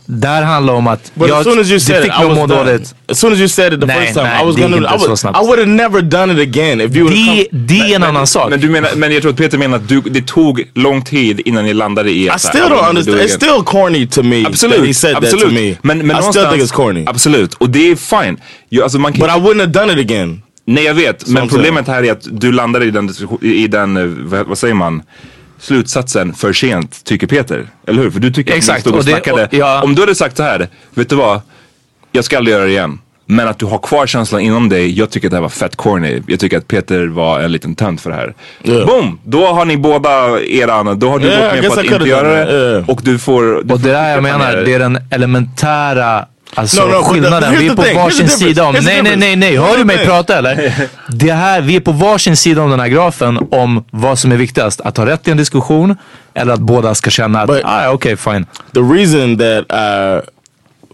[0.09, 2.13] Där handlar det om att But jag, as soon as you det said it, fick
[2.13, 2.95] I mig att was må dåligt.
[3.07, 4.95] As soon as you said it the Nej, first time, nej, I was det gonna.
[5.13, 5.37] I, snabbt.
[5.37, 8.49] I would have never done it again if you Det, det är en annan sak.
[8.49, 11.41] Men, du menar, men jag tror att Peter menar att du, det tog lång tid
[11.45, 13.21] innan ni landade i I att här, still I don't understand.
[13.21, 15.39] it It's still corny to me Absolut, he said absolut.
[15.41, 15.75] that to me.
[15.81, 17.03] Men, men I still think it's corny.
[17.07, 18.37] Absolut, och det är fine.
[18.69, 20.41] Jag, alltså man kan, But I wouldn't have done it again.
[20.65, 23.09] nej jag vet, men problemet här är att du landade i den,
[23.41, 25.01] i i den eh, vad säger man,
[25.59, 27.67] slutsatsen för sent, tycker Peter.
[27.87, 28.11] Eller hur?
[28.11, 29.45] För du tycker Exakt, att ni stod och, och det- snackade.
[29.45, 31.41] och jag- Om du hade sagt så här, vet du vad?
[32.11, 32.99] Jag ska aldrig göra det igen.
[33.29, 35.75] Men att du har kvar känslan inom dig, jag tycker att det här var fett
[35.75, 36.21] corny.
[36.27, 38.33] Jag tycker att Peter var en liten tönt för det här.
[38.63, 38.85] Yeah.
[38.87, 39.19] Boom!
[39.23, 42.09] Då har ni båda eran, då har du Yeah, I gått med på att inte
[42.09, 42.51] göra det.
[42.71, 42.89] yeah.
[42.89, 43.43] Och du får...
[43.43, 47.03] Du Och får det där jag menar, det är den elementära Alltså No, no, the-
[47.13, 49.57] skillnaden, vi är the på thing, varsin the sida om, the nej nej nej nej,
[49.57, 50.73] hör du the mig prata eller?
[51.09, 54.35] Det här, vi är på varsin sida om den här grafen om vad som är
[54.37, 55.95] viktigast, att ha rätt i en diskussion
[56.33, 58.45] eller att båda ska känna att, But- ah, okej fine.
[58.73, 60.21] The reason that I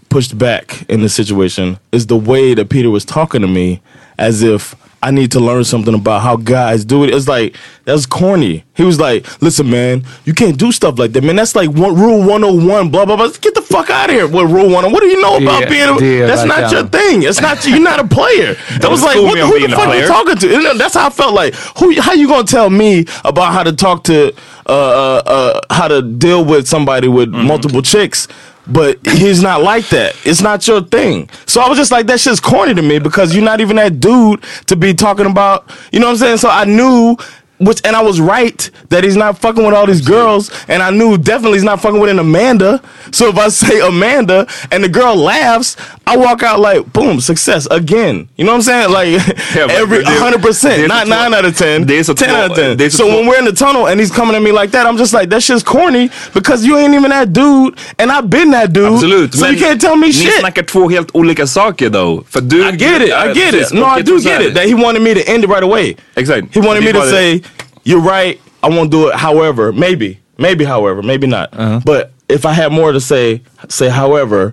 [0.08, 3.78] pushed back in this situation is the way that Peter was talking to me
[4.18, 7.12] as if I need to learn something about how guys do it.
[7.14, 8.64] It's like, that's corny.
[8.74, 11.36] He was like, listen, man, you can't do stuff like that, man.
[11.36, 13.28] That's like one, rule 101, blah, blah, blah.
[13.40, 14.26] Get the fuck out of here.
[14.26, 14.92] What rule 101?
[14.92, 16.72] What do you know about Yeah, being a, yeah, That's like not that.
[16.72, 17.22] your thing.
[17.22, 18.56] It's not, you're not a player.
[18.80, 20.54] That was like, what, who the fuck are you talking to?
[20.70, 23.72] And that's how I felt like, who, how you gonna tell me about how to
[23.74, 24.32] talk to,
[24.66, 28.26] uh, uh, uh, how to deal with somebody with multiple chicks?
[28.66, 30.16] But he's not like that.
[30.24, 31.28] It's not your thing.
[31.46, 34.00] So I was just like, that shit's corny to me because you're not even that
[34.00, 36.36] dude to be talking about, you know what I'm saying?
[36.38, 37.16] So I knew,
[37.58, 40.90] which, and I was right that he's not fucking with all these girls, and I
[40.90, 42.82] knew definitely he's not fucking with an Amanda.
[43.12, 47.66] So if I say Amanda and the girl laughs, I walk out like, boom, success
[47.70, 48.28] again.
[48.36, 48.90] You know what I'm saying?
[48.92, 49.08] Like
[49.56, 52.56] Yeah, every 100%, not så 9 out of 10, det är 10 två- out of
[52.56, 52.74] 10.
[52.74, 54.70] det är så So when we're in the tunnel and he's coming at me like
[54.72, 58.28] that, I'm just like, that shit's corny because you ain't even that dude, and I've
[58.28, 58.92] been that dude.
[58.92, 60.40] Absolut, So men you can't tell me ni shit.
[60.40, 62.24] snackar två helt olika saker though.
[62.30, 63.12] För du, I get it.
[63.12, 63.72] I get it.
[63.72, 64.54] No, I do get it.
[64.54, 65.96] That he wanted me to end it right away.
[66.16, 66.48] Exactly.
[66.52, 67.40] He wanted me to say,
[67.84, 68.38] "You're right.
[68.62, 69.14] I won't do it.
[69.16, 71.48] However, maybe, maybe, however, maybe not.
[71.52, 71.80] Uh-huh.
[71.84, 74.52] But if I had more to say, say however."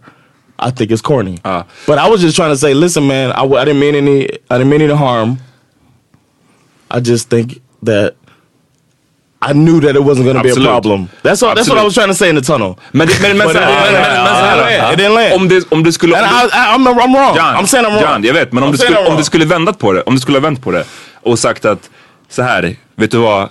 [0.62, 1.40] I think it's corny.
[1.44, 1.64] Uh.
[1.88, 4.58] but I was just trying to say, listen, man, I, I didn't mean any, I
[4.58, 5.38] didn't mean any harm.
[6.90, 8.16] I just think that
[9.42, 11.10] I knew that it wasn't going to be a problem.
[11.24, 11.56] That's all.
[11.56, 12.78] That's what I was trying to say in the tunnel.
[12.94, 14.98] Men, men, men, men, land.
[14.98, 15.34] men, men.
[15.34, 16.14] Om det, om det skulle...
[16.16, 17.36] Om I, det- I, I'm, I'm wrong.
[17.36, 18.14] John, I'm saying I'm wrong.
[18.14, 18.52] John, jag vet.
[18.52, 20.42] Men om I'm du, skulle, om du skulle vändat på det, om du skulle ha
[20.42, 20.86] vänt på det
[21.24, 21.90] och sagt att
[22.30, 23.50] så här, vet du vad?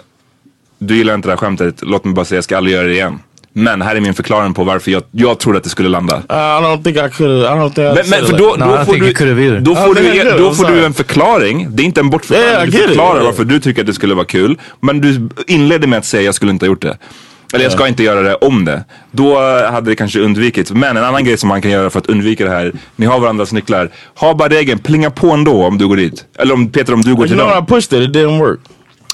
[0.78, 2.92] Du gillar inte det här skämtet, låt mig bara säga jag ska aldrig göra det
[2.92, 3.18] igen.
[3.52, 6.16] Men här är min förklaring på varför jag, jag trodde att det skulle landa.
[6.16, 7.42] Uh, I don't think I could.
[7.42, 7.78] I don't think.
[7.78, 8.44] I Men, men it för då.
[8.44, 11.66] No, då, får think du, då får du, då I'm får du en förklaring.
[11.70, 12.50] Det är inte en bortförklaring.
[12.50, 13.24] Yeah, du it, förklarar yeah.
[13.24, 14.58] varför du tycker att det skulle vara kul.
[14.80, 16.98] Men du inledde med att säga jag skulle inte ha gjort det.
[17.52, 18.84] Eller jag ska inte göra det om det.
[19.10, 20.72] Då hade det kanske undvikits.
[20.72, 22.72] Men en annan grej som man kan göra för att undvika det här.
[22.96, 23.90] Ni har varandras nycklar.
[24.14, 26.24] Ha bara regeln, plinga på ändå om du går dit.
[26.38, 27.66] Eller om Peter om du går till you know, I dem.
[27.66, 28.60] pushed it, it didn't work.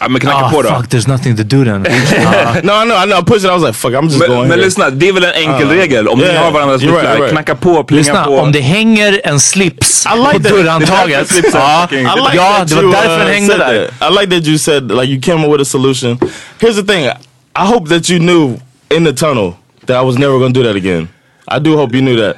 [0.01, 0.69] Ja men knacka Ah på då.
[0.69, 1.87] fuck, there's nothing to do then.
[2.27, 2.57] Ah.
[2.63, 3.51] No, I know, I pushed it.
[3.51, 4.65] I was like, fuck, I'm just Men, going men here.
[4.65, 6.09] lyssna, det är väl en enkel regel.
[6.09, 6.45] Om ni yeah.
[6.45, 7.31] har varandras You're right, nycklar, you're right.
[7.33, 8.39] knacka på, plinga Lyssna, på.
[8.39, 10.53] om det hänger en slips I like på that.
[10.53, 11.33] dörrhandtaget.
[11.55, 13.61] Ja, like ja, that det var you, därför den uh, hängde said
[14.01, 14.09] där.
[14.09, 16.19] I like that you said like you came up with a solution.
[16.61, 17.05] Here's the thing.
[17.05, 18.59] I hope that you knew
[18.97, 19.53] in the tunnel
[19.87, 21.09] that I was never going to do that again.
[21.49, 22.37] I do hope you knew that,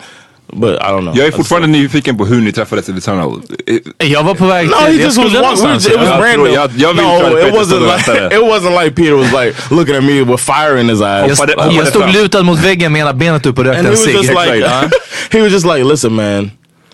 [0.53, 1.17] but I don't know.
[1.17, 3.41] Jag är I fortfarande nyfiken på hur ni träffades i The Tunnel.
[3.99, 5.63] Jag var på väg No, till, he jag just was skulle walking.
[5.65, 5.87] någonstans.
[5.87, 6.45] It was Jag random.
[6.97, 8.37] no, it wasn't like väntade.
[8.37, 11.41] it wasn't like Peter was like looking at me with fire in his eyes.
[11.77, 14.15] Jag, stod lutad mot väggen med ena benet upp och rökte en was cigg.
[14.15, 14.95] just like, Exakt.
[15.33, 16.51] he was just like, listen, man.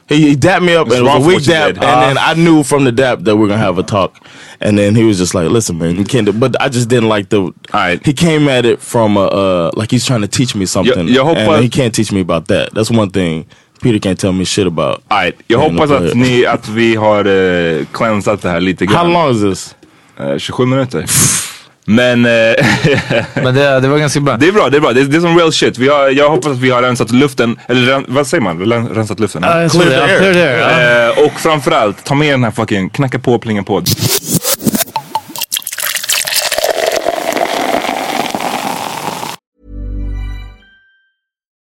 [0.09, 1.85] He, he dapped me up, It's and it was a weak dap, did.
[1.85, 4.15] And then I knew from the dap that we're gonna have a talk.
[4.61, 7.09] And then he was just like, "Listen, man, you can't do." But I just didn't
[7.09, 7.41] like the.
[7.73, 8.05] Alright.
[8.05, 11.25] He came at it from a uh, like he's trying to teach me something, jag
[11.25, 12.75] hoppas- and he can't teach me about that.
[12.75, 13.47] That's one thing
[13.83, 15.03] Peter can't tell me shit about.
[15.11, 15.37] All right.
[15.49, 16.11] jag being a hoppas player.
[16.11, 19.75] att, ni, att vi har uh, cleansat det här lite How long is this?
[20.19, 21.05] Eh, 27 minuter.
[21.87, 22.31] Men eh,
[23.35, 24.37] Men det, det var ganska bra.
[24.37, 24.93] det är bra, det är bra.
[24.93, 25.79] Det är, det är som real shit.
[25.79, 28.59] Vi har, jag hoppas att vi har rensat luften, eller ren, vad säger man?
[28.61, 29.43] Ren- Rensat luften?
[29.43, 30.19] Tror Clear the air.
[30.19, 31.13] clear the air, ja.
[31.21, 33.83] Eh, och framförallt, ta med den här fucking knacka på, plinga på.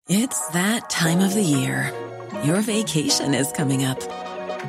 [0.09, 1.91] It's that time of the year.
[2.45, 3.99] Your vacation is coming up.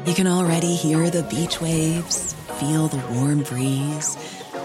[0.06, 4.16] You can already hear the beach waves, feel the warm breeze,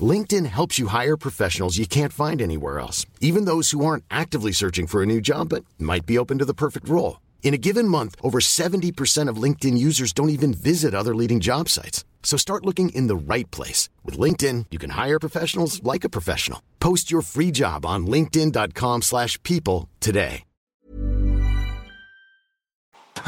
[0.00, 4.52] LinkedIn helps you hire professionals you can't find anywhere else, even those who aren't actively
[4.52, 7.20] searching for a new job but might be open to the perfect role.
[7.42, 11.68] In a given month, over 70% of LinkedIn users don't even visit other leading job
[11.68, 12.04] sites.
[12.24, 13.88] So start looking in the right place.
[14.04, 16.60] With LinkedIn, you can hire professionals like a professional.
[16.80, 20.42] Post your free job on linkedin.com slash people today.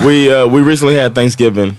[0.05, 1.77] We uh, we recently had Thanksgiving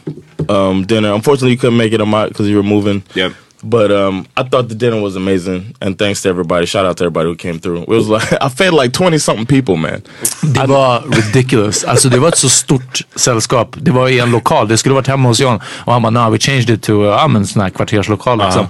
[0.49, 1.13] um, dinner.
[1.13, 3.03] Unfortunately, you couldn't make it on my because you were moving.
[3.13, 3.33] Yep.
[3.63, 6.65] But um, I thought the dinner was amazing, and thanks to everybody.
[6.65, 7.81] Shout out to everybody who came through.
[7.81, 10.01] It was like I fed like twenty something people, man.
[10.41, 11.83] Det var ridiculous.
[11.83, 13.75] Alltså det var ett så stort sällskap.
[13.81, 14.67] Det var i en lokal.
[14.67, 15.59] Det skulle varit hemma hos John.
[15.85, 18.67] Och han bara, nah, we changed it to uh, en sån här kvarterslokal liksom.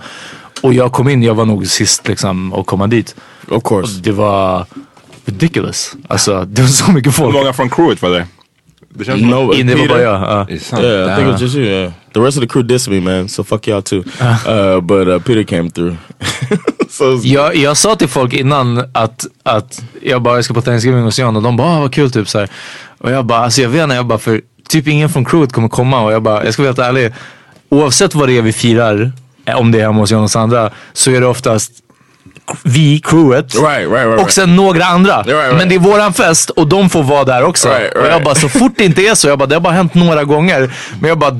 [0.62, 3.15] Och jag kom in, jag var nog sist liksom att komma dit.
[3.47, 3.97] Of course.
[3.97, 4.65] Och det var
[5.25, 5.93] ridiculous.
[6.08, 7.36] Alltså det var så mycket Hur folk.
[7.36, 8.25] många från crewet var det?
[8.93, 9.93] Det känns som No, In, det var Peter?
[9.95, 10.52] bara jag.
[10.52, 11.65] Yeah, I think it was just you.
[11.65, 11.91] Yeah.
[12.13, 13.30] The rest of the crew dissed me, man.
[13.30, 14.04] So fuck y'all too.
[14.19, 14.49] Ah.
[14.75, 15.95] Uh, but uh, Peter came through.
[16.89, 21.04] so Jag, jag sa till folk innan att, att jag bara jag ska på Thanksgiving
[21.04, 22.49] hos John och de bara ah, vad kul typ så här.
[22.97, 25.67] Och jag bara alltså jag vet inte, jag bara för typ ingen från crewet kommer
[25.69, 27.13] komma och jag bara jag ska vara helt ärlig.
[27.69, 29.12] Oavsett vad det är vi firar,
[29.45, 31.71] eh, om det är hemma hos John och Sandra, så är det oftast
[32.63, 35.23] vi, crewet, Right, right, right, och sen några andra.
[35.57, 37.69] Men det är våran fest och de får vara där också.
[37.69, 39.93] Och jag bara så fort det inte är så, jag bara det har bara hänt
[39.93, 40.73] några gånger.
[40.99, 41.38] Men jag bara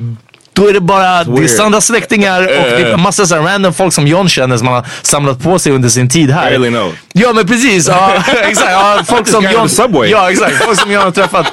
[0.54, 1.48] då är det bara, det.
[1.48, 4.76] Sandras släktingar och det är massa så här random folk som John känner som han
[4.76, 6.52] har samlat på sig under sin tid här.
[6.52, 6.94] Really know.
[7.14, 8.72] Ja men precis, ja, exakt.
[8.72, 9.70] Ja, folk som John,
[10.08, 11.46] ja, exakt, folk som John har träffat.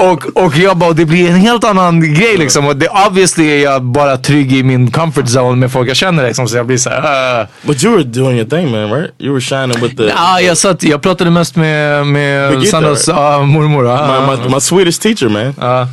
[0.00, 2.66] Och, och jag bara, det blir en helt annan grej liksom.
[2.66, 6.26] Och det, obviously är jag bara trygg i min comfort zone med folk jag känner
[6.26, 6.48] liksom.
[6.48, 7.46] Så jag blir såhär, uh.
[7.62, 9.10] but you were doing your thing, man, right?
[9.18, 13.08] You were shining with the Ja, jag, satt, jag pratade mest med, med Birgitta, Sandras
[13.08, 13.86] ja, mormor.
[13.86, 15.54] Ja, my, my, my Swedish teacher, man.
[15.60, 15.88] ja.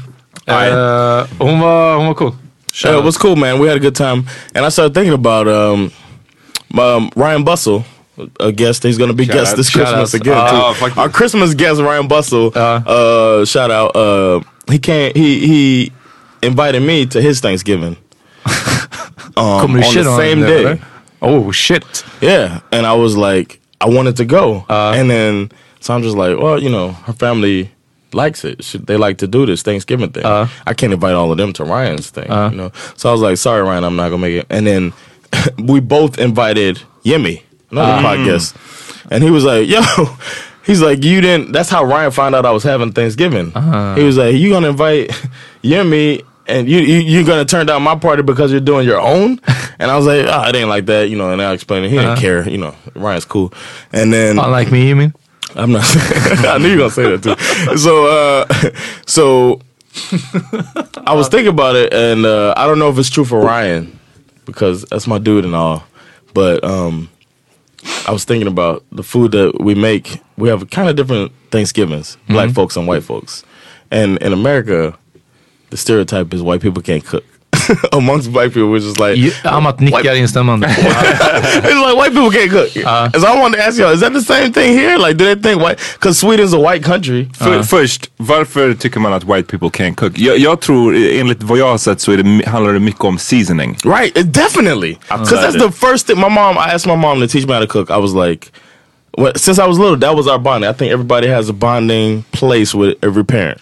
[0.48, 2.32] Eh, hon, var, hon var cool.
[2.86, 3.60] Yeah, it was cool, man.
[3.60, 5.92] We had a good time, and I started thinking about um,
[6.80, 7.84] um, Ryan Bustle,
[8.40, 8.84] a guest.
[8.84, 10.22] He's going to be Shout guest out, this Christmas out.
[10.22, 10.38] again.
[10.38, 10.80] Oh, too.
[10.80, 10.98] fuck.
[10.98, 12.52] Our Christmas guest, Ryan Bustle.
[12.56, 12.82] Uh.
[12.86, 13.96] Uh, shout out.
[13.96, 15.16] Uh, he can't.
[15.16, 15.92] He he
[16.42, 17.98] invited me to his Thanksgiving.
[18.46, 20.82] um, on the same det, day.
[21.22, 22.04] Oh shit.
[22.22, 24.94] Yeah, and I was like, I wanted to go, Uh.
[24.96, 27.72] and then Sandra's like, well, you know, her family
[28.14, 28.60] likes it.
[28.88, 30.26] They like to do this Thanksgiving thing.
[30.26, 30.48] Uh.
[30.66, 32.72] I can't invite all of them to Ryan's thing, you know.
[32.96, 34.48] So I was like, sorry, Ryan, I'm not gonna make it.
[34.50, 34.94] And then
[35.64, 38.56] we both invited Yemi, another pod guest,
[39.12, 39.82] and he was like, yo.
[40.68, 41.54] He's like, you didn't.
[41.54, 43.54] That's how Ryan found out I was having Thanksgiving.
[43.96, 45.12] He was like, you gonna invite
[45.64, 48.88] Yemi and me and you, you you're gonna turn down my party because you're doing
[48.88, 49.40] your own
[49.80, 51.90] and i was like oh, it ain't like that you know and i explained it
[51.90, 53.54] he didn't care you know ryan's cool
[53.92, 55.14] and then Unlike me you mean?
[55.56, 55.84] i'm not
[56.46, 58.72] i knew you were gonna say that too so uh
[59.06, 59.62] so
[61.06, 64.00] i was thinking about it and uh i don't know if it's true for ryan
[64.46, 65.84] because that's my dude and all
[66.34, 67.10] but um
[68.08, 70.22] I was thinking about the food that we make.
[70.38, 72.54] We have kind of different Thanksgivings, black mm-hmm.
[72.54, 73.44] folks and white folks.
[73.92, 74.98] And in America,
[75.70, 77.26] the stereotype is white people can't cook.
[77.92, 80.68] Amongst black people, we're just like, Ju- Amat nickar instämmande.
[80.68, 82.86] it's like white people can't cook.
[82.86, 83.10] Uh.
[83.20, 84.98] so I wanted to ask y'all, is that the same thing here?
[84.98, 85.80] Like, do they think white?
[85.94, 87.30] Because Sweden's a white country.
[87.38, 90.14] För, Först, varför tycker man att white people can't cook?
[90.20, 93.18] Jag, jag tror, enligt vad jag har sett så är det, handlar det mycket om
[93.18, 93.78] seasoning.
[93.84, 94.98] Right, definitely.
[95.10, 96.18] Because that's the first thing.
[96.20, 97.90] My mom, I asked my mom to teach me how to cook.
[97.92, 98.52] I was like,
[99.18, 100.70] what, since I was little, that was our bonding.
[100.70, 103.60] I think everybody has a bonding place with every parent,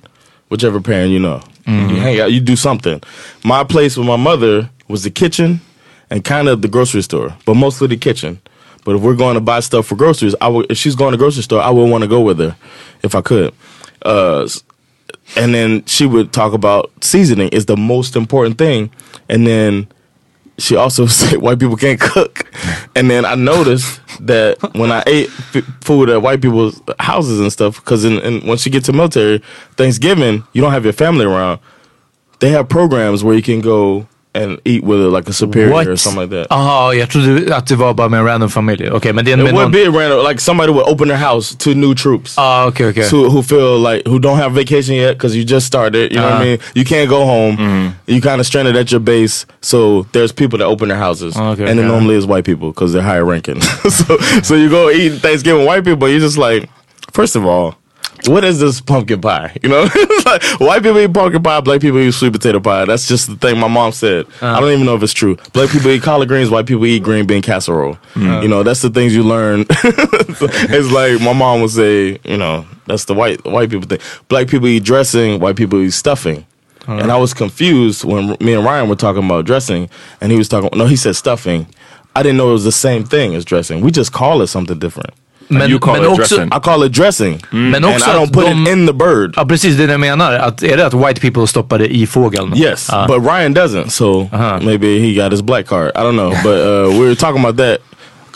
[0.50, 1.42] whichever parent you know.
[1.68, 3.02] You hang out, you do something.
[3.44, 5.62] My place with my mother was the kitchen
[6.10, 8.40] and kind of the grocery store, but mostly the kitchen.
[8.84, 11.18] But if we're going to buy stuff for groceries, I would, if she's going to
[11.18, 12.56] grocery store, I would want to go with her
[13.02, 13.54] if I could.
[14.04, 14.48] Uh,
[15.36, 18.92] and then she would talk about seasoning is the most important thing.
[19.28, 19.88] And then
[20.58, 22.52] she also said white people can't cook.
[22.96, 25.30] And then I noticed that when I ate
[25.82, 29.42] food at white people's houses and stuff, because in, in, once you get to military,
[29.76, 31.60] Thanksgiving, you don't have your family around.
[32.40, 35.88] They have programs where you can go and eat with it like a superior What?
[35.88, 36.48] or something like that.
[36.50, 38.90] Jaha, jag trodde att det var bara med en random familj.
[38.92, 39.72] Okej, men det är It med would någon...
[39.94, 42.34] be random, like somebody would open their house to new troops.
[42.38, 43.10] Ah, okej, okej.
[43.12, 46.12] who, who feel like who don't have vacation yet because you just started.
[46.12, 46.46] You know what I Uh-huh.
[46.46, 46.60] mean?
[46.76, 47.58] You can't go home.
[48.08, 49.46] You kind of stranded at your base.
[49.62, 51.92] So there's people that open their houses, Oh, Okay, and it okay.
[51.92, 53.62] normally is white people because they're higher ranking.
[53.90, 56.08] so so you go eat Thanksgiving with white people.
[56.10, 56.70] You're just like,
[57.14, 57.74] first of all.
[58.28, 59.56] What is this pumpkin pie?
[59.62, 59.82] You know,
[60.26, 62.86] like, white people eat pumpkin pie, black people eat sweet potato pie.
[62.86, 64.26] That's just the thing my mom said.
[64.26, 64.48] Uh-huh.
[64.48, 65.38] I don't even know if it's true.
[65.54, 67.96] Black people eat collard greens, white people eat green bean casserole.
[68.14, 68.44] Mm-hmm.
[68.44, 69.66] You know, that's the things you learn.
[69.70, 74.00] it's like my mom would say, you know, that's the white white people thing.
[74.28, 76.46] Black people eat dressing, white people eat stuffing.
[76.82, 77.00] Uh-huh.
[77.00, 79.90] And I was confused when me and Ryan were talking about dressing,
[80.22, 80.70] and he was talking.
[80.78, 81.68] No, he said stuffing.
[82.16, 83.82] I didn't know it was the same thing as dressing.
[83.82, 85.14] We just call it something different.
[85.48, 86.58] Men, you call men it också, dressing.
[86.58, 88.64] I call it dressing, men and också I don't put de...
[88.64, 89.34] it in the bird.
[89.38, 90.34] Ja, precis det jag menar.
[90.34, 92.58] Att, är det att white people stoppar det i fågeln?
[92.58, 93.06] Yes, Ja.
[93.08, 93.90] but Ryan doesn't.
[93.90, 94.30] So
[94.62, 95.92] maybe he got his black card.
[95.96, 96.34] I don't know.
[96.44, 97.80] But uh, we were talking about that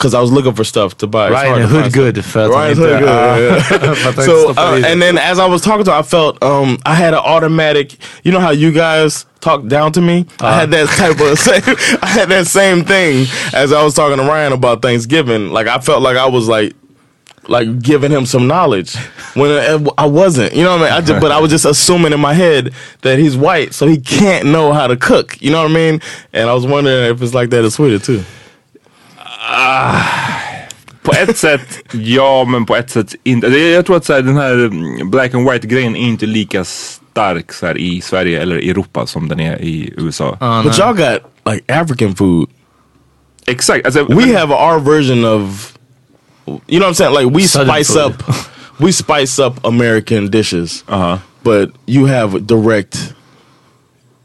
[0.00, 1.28] because I was looking for stuff to buy.
[1.28, 3.08] Ryan hood good för att han hood good.
[3.08, 3.38] Ja.
[3.38, 3.62] yeah.
[3.62, 6.02] För att han inte so uh, and then as I was talking to, him, I
[6.02, 7.98] felt um, I had an automatic.
[8.22, 10.24] You know how you guys talk down to me?
[10.40, 11.76] I had that type of same.
[12.02, 15.52] I had that same thing as I was talking to Ryan about Thanksgiving.
[15.52, 16.74] Like I felt like I was like.
[17.48, 18.96] Like giving him some knowledge
[19.34, 20.92] when I, I wasn't, you know what I mean.
[20.92, 23.98] I just, but I was just assuming in my head that he's white, so he
[23.98, 25.40] can't know how to cook.
[25.40, 26.00] You know what I mean?
[26.32, 28.22] And I was wondering if it's like that in Sweden too.
[31.02, 33.46] På ett sätt ja, men på ett sätt inte.
[33.48, 36.64] Jag tror att så här, den här mm, black and white grejen är inte lika
[36.64, 40.36] stark så här, i Sverige eller Europa som den är i USA.
[40.64, 41.22] But y'all got
[41.52, 42.48] like African food.
[43.46, 43.86] Exakt.
[43.86, 45.72] Alltså, we have our version of
[46.68, 47.98] you know what I'm saying like we Southern spice food.
[47.98, 51.18] up we spice up American dishes Uh-huh.
[51.42, 53.14] but you have direct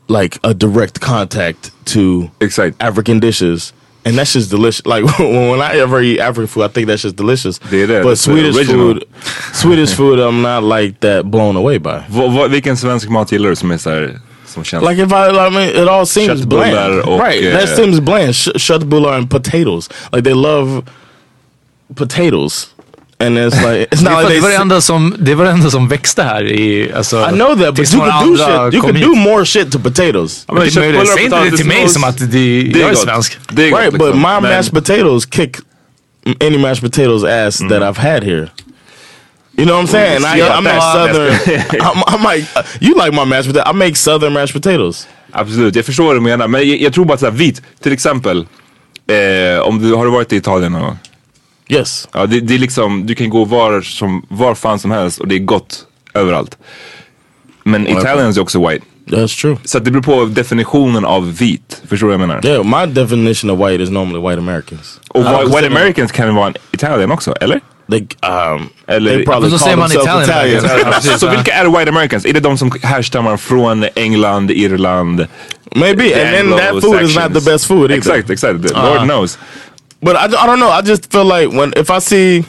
[0.08, 2.76] like a direct contact to Exakt.
[2.80, 3.74] African dishes
[4.06, 7.16] and that's just delicious like when I ever eat African food I think that's just
[7.16, 9.04] delicious är det, but Swedish food
[9.54, 13.50] Swedish food I'm not like that blown away by vad- vad- vilken svensk mat gillar
[13.50, 14.84] du som är så här, som känns...
[14.84, 17.44] Like if I, I mean, it all seems bland, och, right?
[17.44, 18.34] eh, that seems bland.
[18.36, 20.84] Sh- Köttbullar and potatoes, like they love
[21.96, 22.68] potatoes,
[23.20, 24.62] and it's like it's not like det, var det, they.
[24.62, 26.92] enda som, det var det enda som växte här i...
[26.94, 28.74] Alltså, I know that, but you could do shit.
[28.74, 29.04] You hit.
[29.06, 30.46] do more shit to potatoes.
[30.48, 33.38] Men Det är Säg inte det till mig som att det, jag är svensk.
[33.50, 34.20] Det är gott, Right, but liksom.
[34.22, 35.56] my Men- mashed potatoes kick
[36.42, 38.50] any mashed potatoes ass that I've had here.
[39.58, 40.22] You know what I'm saying?
[40.26, 41.34] I, Yeah, I make that's- southern.
[41.82, 42.46] I'm, I'm like,
[42.82, 43.70] you like my mashed potato?
[43.70, 45.08] I make southern mashed potatoes.
[45.32, 46.48] Absolut, jag förstår vad du menar.
[46.48, 48.48] Men jag, jag tror bara att så här, vit, till exempel.
[49.08, 50.98] Eh, om du, har du varit i Italien någon gång?
[51.70, 52.08] Yes.
[52.14, 55.28] Ja, det, det är liksom, du kan gå var, som, var fan som helst och
[55.28, 56.58] det är gott överallt.
[57.64, 58.86] Men Italians är också white.
[59.08, 59.58] That's true.
[59.66, 61.82] Så det beror på definitionen av vit.
[61.90, 62.46] Förstår du vad jag menar?
[62.46, 65.00] Yeah, my definition of white is normally white Americans.
[65.10, 67.60] Och I white, white Americans kan vara en Italien också, eller?
[67.92, 71.02] They um Eller- they probably så säger man Italian Italian.
[71.20, 72.26] Så vilka är white Americans?
[72.26, 75.28] Är det de som härstammar från England, Irland?
[75.76, 77.98] Maybe, and then that food is not the best food either.
[77.98, 78.68] Exakt, exakt.
[78.68, 78.96] The Uh-huh.
[78.96, 79.40] Lord knows.
[80.02, 80.70] But I, I don't know.
[80.70, 82.46] I just feel like when if I see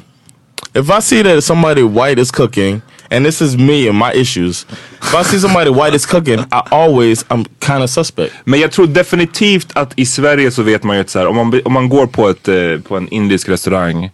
[0.74, 4.66] if I see that somebody white is cooking, and this is me and my issues.
[5.02, 8.34] If I see somebody white is cooking, I always I'm kind of suspect.
[8.44, 11.36] Men jag tror definitivt att i Sverige så vet man ju att så här, om,
[11.36, 14.10] man, om man går på, ett, eh, på en indisk restaurang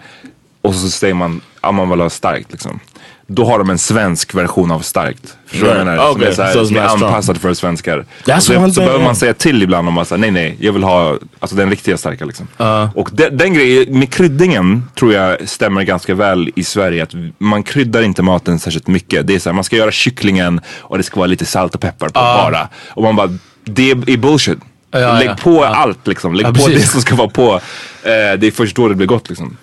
[0.63, 2.81] och så säger man att man vill ha starkt liksom.
[3.27, 5.37] Då har de en svensk version av starkt.
[5.47, 6.13] Förstår du vad jag menar?
[6.13, 8.05] Som är, så som anpassad för svenskar.
[8.25, 10.83] That's så, så behöver man säga till ibland om man säger nej nej, jag vill
[10.83, 12.49] ha alltså, den riktiga starka liksom.
[12.95, 17.03] Och de, den grejen med kryddningen tror jag stämmer ganska väl i Sverige.
[17.03, 19.27] Att man kryddar inte maten särskilt mycket.
[19.27, 21.81] Det är så här, man ska göra kycklingen och det ska vara lite salt och
[21.81, 22.69] peppar på bara.
[22.89, 24.59] Och man bara, det är bullshit.
[24.91, 25.37] Ja, Lägg ja.
[25.43, 25.67] på Ja.
[25.67, 26.35] allt liksom.
[26.35, 26.91] Lägg på det precis.
[26.93, 27.55] som ska vara på.
[28.03, 29.57] Eh, det är först då det blir gott liksom.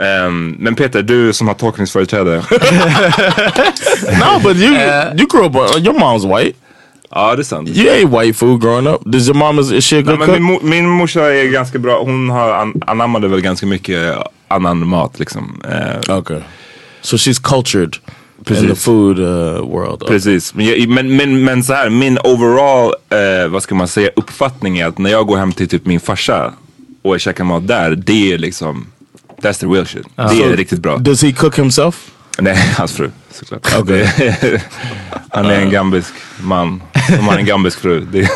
[0.00, 2.36] Ehm, men Peter, du som har tolkningsföreträde.
[4.20, 4.72] no, but you
[5.18, 5.56] you grew up.
[5.56, 6.56] on- Your mom's white.
[7.10, 7.68] ja, det är sant.
[7.68, 9.00] You ate white food growing up.
[9.04, 10.40] Does your mom is, is she a good men cook?
[10.40, 12.02] min, min morsa är ganska bra.
[12.02, 14.14] Hon har an- anammade väl ganska mycket
[14.48, 15.62] annan mat liksom.
[16.08, 16.40] Eh, Okay,
[17.00, 18.84] so she's cultured in the Precis.
[18.84, 19.26] food uh,
[19.60, 20.06] world.
[20.06, 24.10] Precis, men, jag, men, men, men så här, min overall, eh, vad ska man säga,
[24.16, 26.52] uppfattning är att när jag går hem till typ min farsa
[27.02, 28.86] och jag käkar mat där, det är liksom,
[29.42, 30.06] that's the real shit.
[30.16, 30.96] Det är So, riktigt bra.
[30.96, 31.96] Does he cook himself?
[32.38, 33.74] Nej, hans fru såklart.
[33.78, 34.12] Okej.
[34.40, 34.62] Det-
[35.32, 36.12] Han är en gambisk
[36.42, 36.82] man
[37.16, 38.00] som har en gambisk fru.
[38.12, 38.28] Nej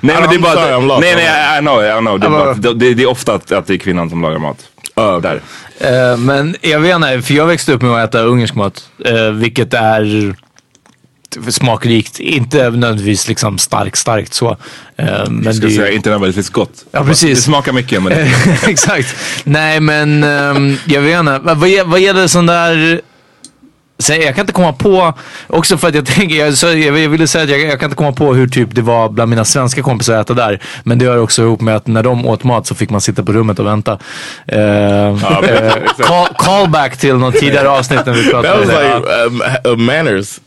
[0.00, 1.00] men det är bara, sorry, I'm lost.
[1.00, 2.20] nej nej I know, I know.
[2.20, 4.56] Det är, bara, det, det är ofta att, att det är kvinnan som lagar mat.
[4.96, 5.40] Oh, Där.
[5.78, 8.84] Eh, men jag vet inte, för jag växte upp med att äta ungersk mat.
[9.04, 10.34] eh, vilket är
[11.48, 12.18] smakrikt.
[12.20, 14.50] Inte nödvändigtvis liksom starkt, starkt så.
[14.96, 16.84] Eh, men Jag det är ju- säga inte nödvändigtvis gott.
[16.90, 17.38] Ja, precis.
[17.38, 18.32] Det smakar mycket men det
[18.68, 19.16] Exakt.
[19.44, 21.38] Nej men ehm, jag vet inte.
[21.42, 23.00] Vad, vad, gäller sån där
[24.08, 25.14] jag kan inte komma på,
[25.46, 27.96] också för att jag tänker, jag, så, jag ville säga att jag, jag kan inte
[27.96, 30.60] komma på hur typ det var bland mina svenska kompisar att äta där.
[30.84, 33.22] Men det hör också ihop med att när de åt mat så fick man sitta
[33.22, 33.98] på rummet och vänta.
[34.52, 35.20] Uh, uh,
[35.98, 38.94] call, callback till något tidigare avsnitt när vi pratade om det.
[38.94, 40.40] like um, manners.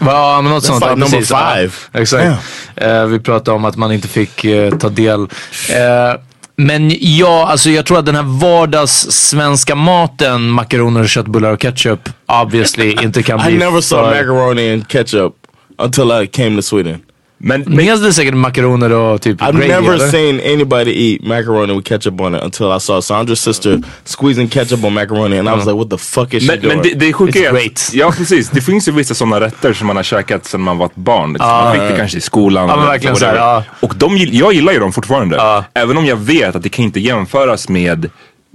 [0.00, 0.80] Ja, men något That's sånt.
[0.80, 1.30] like ja, number precis.
[1.30, 1.72] Ja, five.
[1.92, 2.42] exakt.
[2.76, 5.20] Eh, vi pratade om att man inte fick eh, ta del.
[5.20, 6.20] Eh,
[6.56, 12.08] men ja, alltså jag tror att den här vardags svenska maten, makaroner, köttbullar och ketchup,
[12.42, 14.16] obviously inte kan bli I never saw för...
[14.24, 15.32] macaroni and ketchup
[15.78, 17.00] until I came to Sweden.
[17.42, 20.08] Men, Men jag hade säkert makaroner och typ I've gravy, never eller?
[20.08, 24.84] seen anybody eat macaroni with ketchup on it until I saw Sandra's sister squeezing ketchup
[24.84, 26.76] on macaroni and I was like what the fuck is she Men, doing?
[26.76, 27.72] men det, det är sjuka It's är great.
[27.72, 30.78] att, ja precis, det finns ju vissa sådana rätter som man har käkat sedan man
[30.78, 31.32] var ett barn.
[31.32, 31.48] Liksom.
[31.50, 32.66] man fick det kanske i skolan.
[32.66, 33.64] Men eller så ja.
[33.80, 35.36] Och de, jag gillar ju dem fortfarande.
[35.36, 35.64] Ja.
[35.74, 38.10] Även om jag vet att det kan inte jämföras med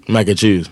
[0.07, 0.69] Mac and cheese.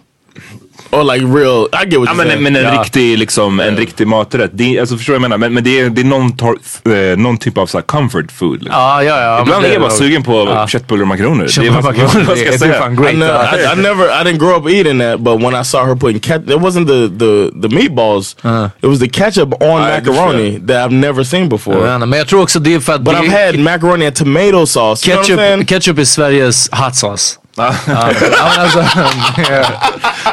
[0.94, 2.44] Or like real, I get what Ja, you're men, saying.
[2.44, 2.82] men en Ja.
[2.82, 4.52] riktig, liksom, en riktig maträtt.
[4.54, 5.38] Det, är- alltså, förstår du vad jag menar?
[5.38, 8.32] Men, men det är, det är någon, tor, eh, någon typ av så här, comfort
[8.32, 8.64] food.
[8.64, 8.82] Liksom.
[8.82, 9.42] Ja, ja, ja.
[9.42, 10.68] Ibland är jag det- bara sugen på Ja.
[10.68, 11.44] köttbullar och makaroner.
[11.46, 12.88] Och vad- makaroner, vad ska jag det är säga?
[12.90, 13.14] great.
[13.14, 15.86] I, never, I, I never, I didn't grow up eating that, but when I saw
[15.90, 18.36] her putting ketchup, it wasn't the the the meatballs.
[18.82, 21.96] It was the ketchup on I macaroni that I've never seen before.
[21.96, 24.06] inte, Men jag tror också det är för att But det I've är- had macaroni
[24.08, 25.10] and tomato sauce.
[25.10, 25.66] You know what I'm saying?
[25.66, 27.40] ketchup, ketchup är Sveriges hot sauce.
[27.58, 28.80] Ja, men alltså,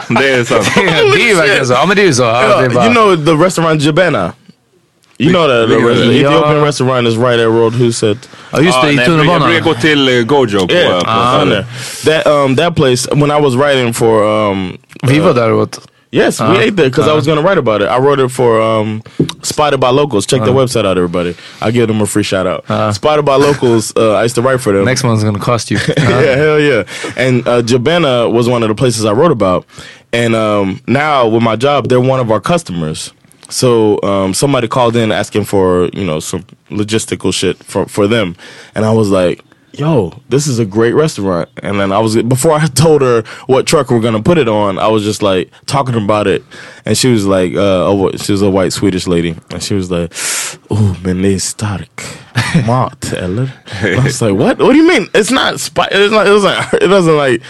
[0.09, 0.71] Det är sant.
[1.15, 1.73] det är ju verkligen så.
[1.73, 2.23] Ja men det är ju så.
[2.23, 4.33] Ja, det är Yeah, bara- you know the restaurant Jabena.
[5.19, 6.31] You know that the Ja.
[6.31, 8.29] Ethiopian restaurant is right at Road Huset.
[8.51, 9.49] Ja just det, i jag tunnelbanan.
[9.49, 11.67] brukar gå till eh, Gojo på, Yeah, på uh, there.
[12.05, 15.81] That um that place when I was writing for um Vi var där åt.
[16.13, 17.87] Yes, we ate there because I was going to write about it.
[17.87, 19.01] I wrote it for um,
[19.43, 20.27] Spotted by Locals.
[20.27, 21.37] Check the website out, everybody.
[21.61, 22.95] I'll give them a free shout out.
[22.95, 24.85] Spotted by Locals, uh, I used to write for them.
[24.85, 25.79] Next one's gonna cost you.
[25.97, 26.85] yeah, hell yeah.
[27.17, 29.67] And uh, Jabena was one of the places I wrote about.
[30.13, 33.13] And um, now with my job, they're one of our customers.
[33.49, 38.37] So um, somebody called in asking for you know some logistical shit for for them,
[38.75, 42.53] and I was like, "Yo, this is a great restaurant." And then I was before
[42.53, 45.95] I told her what truck we're gonna put it on, I was just like talking
[45.95, 46.43] about it,
[46.85, 49.91] and she was like, uh, a she was a white Swedish lady, and she was
[49.91, 50.13] like,
[50.71, 52.05] "Oh, men det är stark
[52.67, 53.53] mat, eller?"
[53.83, 54.59] I was like, "What?
[54.59, 55.09] What do you mean?
[55.15, 55.95] It's not spicy.
[55.95, 56.27] It's not.
[56.27, 56.73] It doesn't.
[56.83, 57.43] It doesn't like."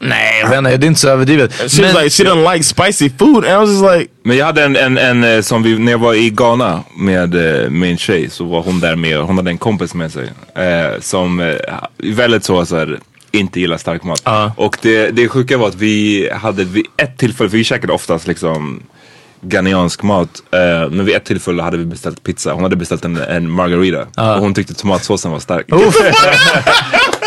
[0.00, 1.54] Nej, jag vet inte, det är inte så överdrivet.
[1.54, 4.36] She was Men- like, she doesn't like spicy food, and I was just like, Men
[4.36, 7.70] jag hade en, en, en eh, som vi, när jag var i Ghana med eh,
[7.70, 10.30] min tjej så var hon där med, hon hade en kompis med sig.
[10.54, 11.54] Eh, som eh,
[11.98, 12.98] väldigt så, så här,
[13.32, 14.22] inte gillar stark mat.
[14.56, 18.26] Och det, det sjuka var att vi hade vid ett tillfälle, för vi käkade oftast
[18.26, 18.82] liksom
[19.40, 20.28] Ghaniansk mat.
[20.52, 22.52] Eh, men vid ett tillfälle hade vi beställt pizza.
[22.52, 24.00] Hon hade beställt en, en margarita.
[24.34, 25.66] Och hon tyckte tomatsåsen var stark.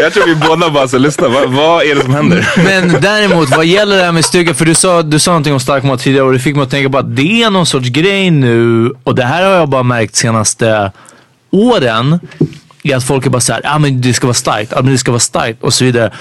[0.00, 2.48] jag tror vi båda bara så lyssna, vad, vad är det som händer?
[2.64, 5.60] Men däremot vad gäller det här med stygga, för du sa, du sa någonting om
[5.60, 7.88] stark mat tidigare och det fick mig att tänka på att det är någon sorts
[7.88, 10.92] grej nu och det här har jag bara märkt senaste
[11.50, 12.20] åren.
[12.82, 14.82] Är att folk är bara såhär, ja ah, men det ska vara starkt, ja ah,
[14.82, 16.12] men det ska vara starkt och så vidare.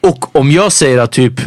[0.00, 1.40] Och om jag säger att typ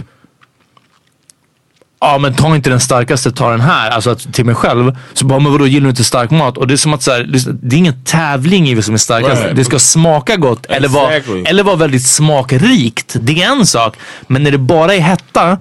[2.05, 3.89] Ja men ta inte den starkaste, ta den här.
[3.91, 4.95] Alltså att, till mig själv.
[5.13, 6.57] Så bara, men vadå gillar du inte stark mat?
[6.57, 8.93] Och det är som att så här, det- det är ingen tävling i vad som
[8.93, 9.41] är starkast.
[9.43, 9.55] Right.
[9.55, 11.43] Det ska smaka gott eller vara Exactly.
[11.43, 13.15] eller vara väldigt smakrikt.
[13.21, 13.95] Det är en sak.
[14.27, 15.57] Men när det bara är hetta.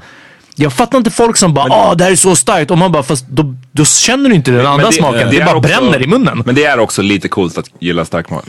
[0.55, 2.71] Jag fattar inte folk som bara ah det här är så starkt.
[2.71, 5.31] Och man bara fast då, då känner du inte den andra Men smaken.
[5.31, 6.43] Det, är bara också- bränner i munnen.
[6.47, 8.45] Men det är också lite coolt att gilla stark mat.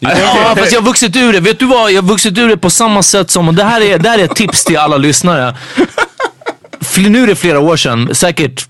[0.00, 1.40] Ja fast jag har vuxit ur det.
[1.40, 1.92] Vet du vad?
[1.92, 4.18] Jag har vuxit ur det på samma sätt som, och det här är, det här
[4.18, 5.54] är ett tips till alla lyssnare.
[6.96, 8.68] Nu är det flera år sedan, säkert,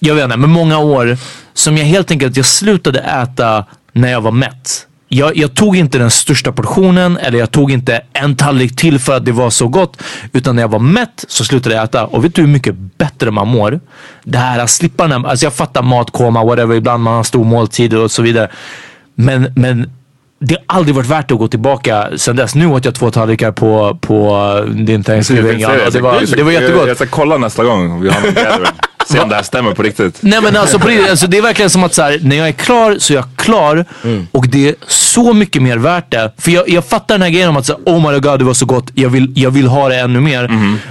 [0.00, 1.18] jag vet inte, men många år.
[1.54, 4.86] Som jag helt enkelt, jag slutade äta när jag var mätt.
[5.08, 9.16] Jag, jag tog inte den största portionen eller jag tog inte en tallrik till för
[9.16, 10.02] att det var så gott.
[10.32, 12.06] Utan när jag var mätt så slutade jag äta.
[12.06, 13.80] Och vet du hur mycket bättre man mår?
[14.24, 17.44] Det här att slippa den här, alltså jag fattar matkoma, whatever, ibland man har stor
[17.44, 18.50] måltid och så vidare.
[19.14, 19.90] Men, men
[20.38, 22.54] det har aldrig varit värt att gå tillbaka sen dess.
[22.54, 25.60] Nu åt jag två tallrikar på, på din Thanksgiving.
[25.60, 26.88] Ja, det, var, det var jättegott.
[26.88, 28.66] Jag ska kolla nästa gång vi har någon.
[29.06, 30.18] Se om det här stämmer på riktigt.
[30.20, 32.48] Nej men alltså, på riktigt, alltså det är verkligen som att så här, när jag
[32.48, 33.84] är klar så är jag klar
[34.32, 36.32] och det är så mycket mer värt det.
[36.38, 38.54] För jag, jag fattar den här grejen om att säga oh my god det var
[38.54, 40.50] så gott, jag vill, jag vill ha det ännu mer.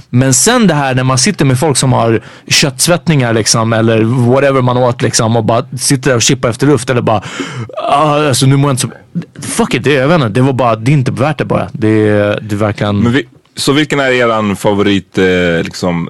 [0.10, 4.62] Men sen det här när man sitter med folk som har köttsvettningar liksom eller whatever
[4.62, 7.24] man åt liksom och bara sitter där och chippar efter luft eller bara
[7.78, 8.90] ah, alltså nu mår jag inte så...
[9.42, 11.70] Fuck it, det, jag vet inte, det var bara, det är inte värt det bara.
[11.72, 12.06] Det,
[12.42, 13.12] det är verkligen...
[13.12, 16.10] Vi, så vilken är eran favorit, eh, liksom,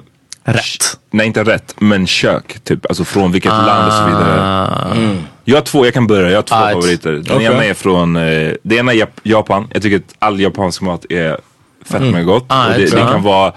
[0.52, 0.98] rätt?
[1.10, 2.58] Nej, inte rätt, men kök.
[2.64, 2.86] Typ.
[2.86, 4.66] Alltså från vilket land och så vidare.
[4.96, 5.16] Mm.
[5.44, 6.30] Jag har två, jag kan börja.
[6.30, 7.12] Jag har två Ah, favoriter.
[7.12, 7.46] Den Okej.
[7.46, 9.68] ena är från, eh, det ena är Jap- Japan.
[9.72, 11.38] Jag tycker att all japansk mat är
[11.84, 12.44] fett med gott.
[12.48, 13.52] Ah, och det, det kan vara,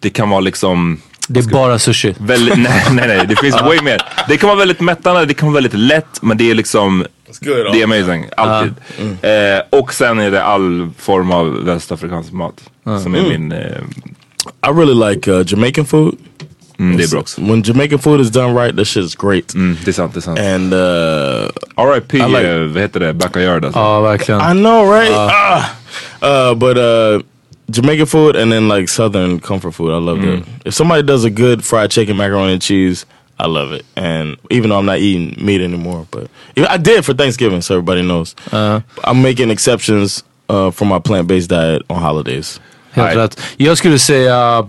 [0.00, 2.14] det kan vara liksom Det är bara sushi.
[2.18, 4.02] väldigt, nej, nej, nej, det finns way mer.
[4.28, 7.06] Det kan vara väldigt mättande, det kan vara väldigt lätt, men det är liksom
[7.40, 8.74] det är amazing, alltid.
[9.22, 12.54] Eh, och sen är det all form av västafrikansk mat.
[13.02, 13.58] Som är min, eh,
[14.62, 16.16] I really like uh, Jamaican food.
[16.78, 17.40] mm, det är bra också.
[17.40, 19.54] When Jamaican food is done right, that shit is great.
[19.54, 20.38] Mm, det är sant, det är sant.
[20.38, 22.18] And uh, R.I.P.
[22.18, 23.12] I like- eh, vad heter det?
[23.14, 23.78] Backyard alltså.
[23.80, 24.40] Ja, verkligen.
[24.40, 25.12] I know, right?
[25.16, 25.64] Ah.
[26.22, 27.20] Uh, but uh,
[27.76, 30.42] Jamaican food and then like Southern comfort food, I love that.
[30.64, 33.06] If somebody does a good fried chicken, macaroni and cheese,
[33.38, 33.84] I love it.
[33.96, 36.28] And even though I'm not eating meat anymore, but
[36.68, 38.34] I did for Thanksgiving, so everybody knows.
[38.52, 42.60] I'm making exceptions uh, for my plant-based diet on holidays.
[42.92, 43.16] Helt Nej.
[43.16, 43.40] rätt.
[43.56, 44.66] Jag skulle säga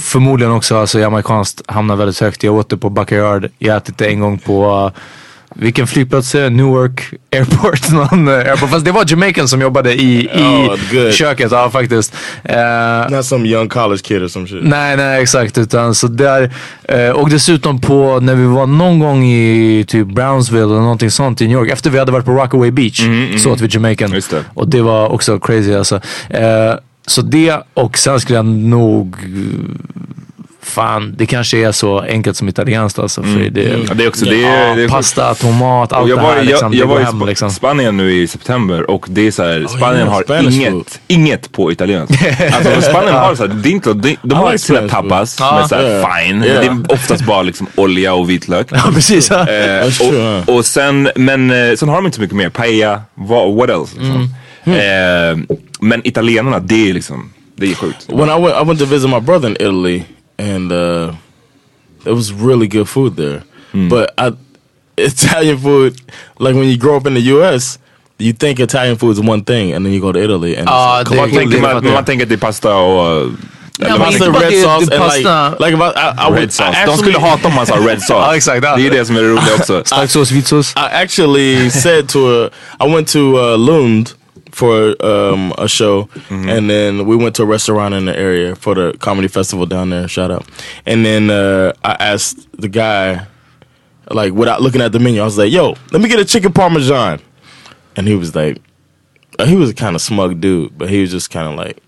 [0.00, 2.42] förmodligen också alltså amerikanskt hamnar väldigt högt.
[2.42, 3.50] Jag åt det på Backyard.
[3.58, 4.90] Jag har ätit det en gång på
[5.54, 6.50] vilken flygplats är?
[6.50, 7.90] Newark Airport.
[7.92, 8.70] Någon, uh, airport.
[8.70, 11.52] Fast det var Jamaican som jobbade i, i Oh, köket.
[11.52, 12.14] Ja faktiskt.
[12.44, 14.62] Eh, Not some young college kid or some shit.
[14.62, 15.58] Nej, nej exakt.
[15.58, 16.54] Utan så där,
[16.88, 21.40] eh, och dessutom på när vi var någon gång i typ Brownsville eller någonting sånt
[21.40, 21.70] i New York.
[21.70, 23.02] Efter vi hade varit på Rockaway Beach
[23.38, 24.10] så åt vi Jamaican.
[24.10, 24.44] Det.
[24.54, 26.00] Och det var också crazy alltså.
[26.30, 26.74] Eh,
[27.06, 29.16] så det och sen skulle jag nog
[30.64, 33.22] Fan, det kanske är så enkelt som italienskt alltså.
[33.22, 36.18] För det, Ja, det är också, det ja, är, det är pasta, tomat, allt jag
[36.18, 36.42] det var, här.
[36.42, 37.50] Liksom, jag, jag det var i hem Sp- liksom.
[37.50, 40.86] Spanien nu i september och det är så här, Spanien yeah, har inget, food.
[41.08, 42.14] inget på italienskt.
[42.54, 45.08] alltså Spanien har så här, det är inte, de, de har like sina Spanish food.
[45.10, 45.56] tapas Ja.
[45.60, 46.16] med så här Yeah.
[46.26, 46.60] fine, Yeah.
[46.60, 48.66] det är oftast bara liksom olja och vitlök.
[48.70, 49.30] Ja precis.
[49.30, 49.86] Eh,
[50.46, 52.48] och, och sen, men eh, sen har de inte så mycket mer.
[52.48, 53.96] Paella, what, what else?
[53.98, 54.28] Liksom.
[54.64, 58.06] Eh, men italienarna, det är liksom, det är sjukt.
[58.08, 60.02] when I went, I went to visit my brother in Italy,
[60.42, 61.12] and uh,
[62.04, 63.42] it was really good food there.
[63.72, 64.32] But I,
[64.98, 65.94] Italian food,
[66.38, 67.78] like when you grow up in the U.S.,
[68.18, 71.00] you think Italian food is one thing, and then you go to Italy, and Ja,
[71.02, 71.94] it's det- Man det- tänker, det man, fattar jag.
[71.94, 73.30] man tänker att pasta och...
[73.78, 76.00] Ja, eller men man inte tänker- bara red sauce and pasta- like, like if I,
[76.00, 76.68] I, I would, Red sauce.
[76.68, 78.26] I De actually- skulle hata om man sa red sauce.
[78.26, 78.62] Ja, exakt.
[78.62, 79.82] Det är det som är det roliga också.
[79.84, 80.74] Stark sås, vit sås.
[80.76, 82.50] I actually said to a,
[82.86, 84.10] I went to uh, Lund
[84.52, 88.74] for um, a show, and then we went to a restaurant in the area for
[88.74, 90.06] the comedy festival down there.
[90.06, 90.46] Shout out!
[90.86, 93.26] And then uh, I asked the guy,
[94.10, 96.52] like without looking at the menu, I was like, "Yo, let me get a chicken
[96.52, 97.20] parmesan,"
[97.96, 98.58] and he was like,
[99.38, 101.82] uh, he was a kind of smug dude, but he was just kind of like,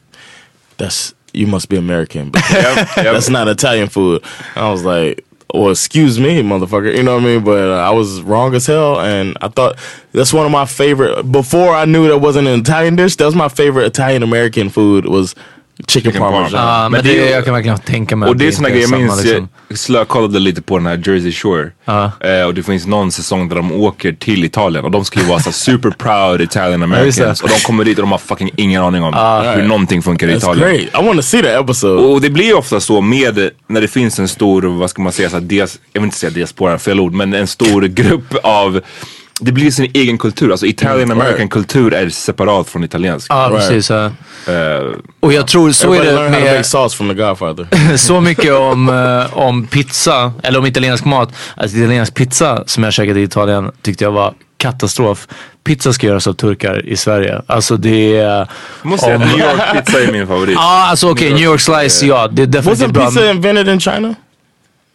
[0.79, 3.13] "That's you must be American." because Yep, yep.
[3.13, 4.25] that's not Italian food.
[4.57, 5.25] I was like,
[5.55, 6.95] well, excuse me, motherfucker.
[6.97, 7.45] You know what I mean?
[7.45, 9.79] But uh, I was wrong as hell, and I thought
[10.11, 11.31] that's one of my favorite.
[11.31, 15.07] Before I knew that wasn't an Italian dish, that was my favorite Italian American food
[15.07, 15.37] was
[15.89, 16.43] chicken, Chicken parmesan.
[16.53, 16.69] parmesan.
[16.69, 18.79] Ja, men, Men det, det- jag kan verkligen tänka mig Och det är såna inte
[18.81, 19.49] grejer, jag minns, liksom.
[19.69, 21.71] jag slökollade lite på den här Jersey Shore.
[21.85, 22.11] Ja.
[22.21, 25.27] Eh, och det finns någon säsong där de åker till Italien och de ska ju
[25.27, 27.43] vara så super proud Italian Americans.
[27.43, 29.15] och de kommer dit och de har fucking ingen aning om
[29.57, 30.69] hur någonting funkar i That's Italien.
[30.69, 31.03] great.
[31.03, 32.03] I want to see that episode.
[32.03, 35.13] Och det blir ju ofta så med när det finns en stor, vad ska man
[35.13, 38.35] säga, så här, dias, jag vill inte säga diaspora, fel ord, men en stor grupp
[38.43, 38.81] av
[39.41, 40.51] det blir sin egen kultur.
[40.51, 41.51] Alltså Italian American right.
[41.51, 43.27] kultur är separat från italiensk.
[43.31, 43.69] Ja, Right.
[43.69, 43.91] precis.
[43.91, 44.05] ja.
[44.53, 44.85] Eh,
[45.21, 47.97] Och jag tror så är det med sauce from the Godfather.
[47.97, 51.33] så mycket om, eh, om pizza, eller om italiensk mat.
[51.57, 55.29] Alltså italiensk pizza som jag käkade i Italien tyckte jag var katastrof.
[55.65, 57.43] Pizza ska göras av turkar i Sverige.
[57.47, 58.49] Alltså det är...
[58.83, 60.55] måste om- New York pizza är min favorit.
[60.59, 62.29] Ja, alltså okej, New York slice, ja.
[62.33, 63.07] Det är definitivt Wasn't bra.
[63.07, 64.15] pizza invented in China?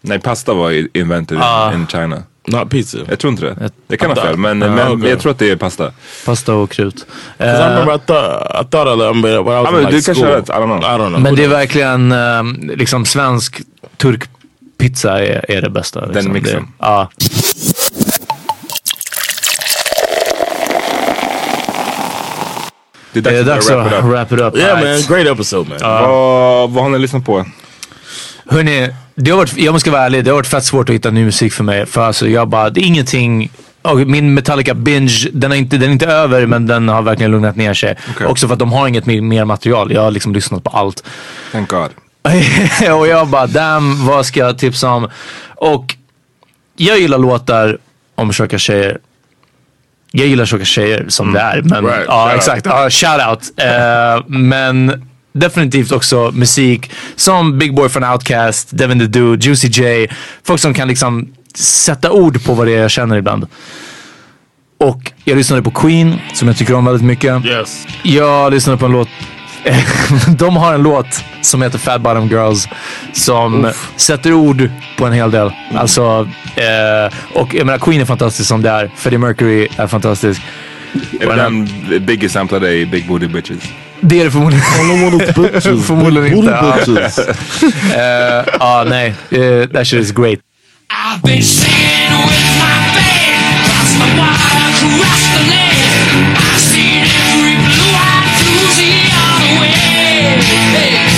[0.01, 1.73] Nej, pasta var i- invented Ah.
[1.73, 2.23] in China.
[2.47, 2.97] Not pizza.
[3.09, 3.71] Jag tror inte det.
[3.87, 5.09] Det kan ha fel, men, Ah, men okay.
[5.09, 5.91] jag tror att det är pasta.
[6.25, 7.05] Pasta och krut.
[7.39, 10.49] I remember I thought I thought I, when was men like du kanske har rätt,
[10.49, 10.79] I don't know.
[10.79, 11.21] I don't know.
[11.21, 12.43] men det är verkligen eh,
[12.77, 13.61] liksom svensk
[13.97, 16.05] turkpizza är, är det bästa.
[16.05, 16.33] Liksom.
[16.33, 16.61] mixen.
[16.63, 17.09] Det, ja.
[23.13, 24.31] Det Det är dags börja att wrap it up.
[24.31, 24.57] wrap it up.
[24.57, 25.09] yeah, Alright.
[25.09, 25.77] man, great episode, man.
[25.81, 27.45] Vad, vad har ni lyssnat på?
[28.45, 31.11] Hörni, det har varit, jag måste vara ärlig, det har varit fett svårt att hitta
[31.11, 31.85] ny musik för mig.
[31.85, 33.51] För alltså jag bara, det är ingenting.
[33.81, 37.31] och min Metallica binge, den är, inte, den är inte över men den har verkligen
[37.31, 37.97] lugnat ner sig.
[38.09, 38.27] Okej.
[38.27, 39.91] Också för att de har inget mer, material.
[39.91, 41.03] Jag har liksom lyssnat på allt.
[41.51, 41.89] Thank God.
[42.99, 45.09] och jag bara, damn, vad ska jag tipsa om?
[45.55, 45.95] Och
[46.75, 47.77] jag gillar låtar
[48.15, 48.99] om tjocka tjejer.
[50.11, 51.61] Jag gillar tjocka tjejer som det är.
[51.61, 52.65] Men, Right, ja, exakt.
[52.65, 53.43] Ja, shout out.
[53.57, 60.07] Eh, men definitivt också musik som Big Boy från Outkast, Devin the Dude, Juicy J.
[60.43, 63.47] Folk som kan liksom sätta ord på vad det är jag känner ibland.
[64.79, 67.45] Och jag lyssnade på Queen som jag tycker om väldigt mycket.
[67.45, 67.87] Yes.
[68.03, 69.09] Jag lyssnade på en låt,
[70.37, 72.67] de har en låt som heter Fat Bottom Girls
[73.13, 75.51] som sätter ord på en hel del.
[75.75, 78.91] Alltså, eh, och jag menar Queen är fantastisk som det är.
[78.95, 80.41] Freddie Mercury är fantastisk.
[81.19, 81.69] Är den
[82.05, 83.63] Biggie samplade i Big Booty Bitches?
[84.01, 84.63] Det är det förmodligen.
[85.83, 86.51] förmodligen inte.
[86.51, 86.75] Ja.
[86.85, 87.19] bitches.
[87.19, 89.13] Eh, ah, nej.
[89.31, 90.39] Uh, that shit is great.
[90.91, 96.37] I've been singing with my band across the water, across the land.
[96.37, 99.79] I've seen every blue-eyed Susie on the way.
[100.73, 101.08] But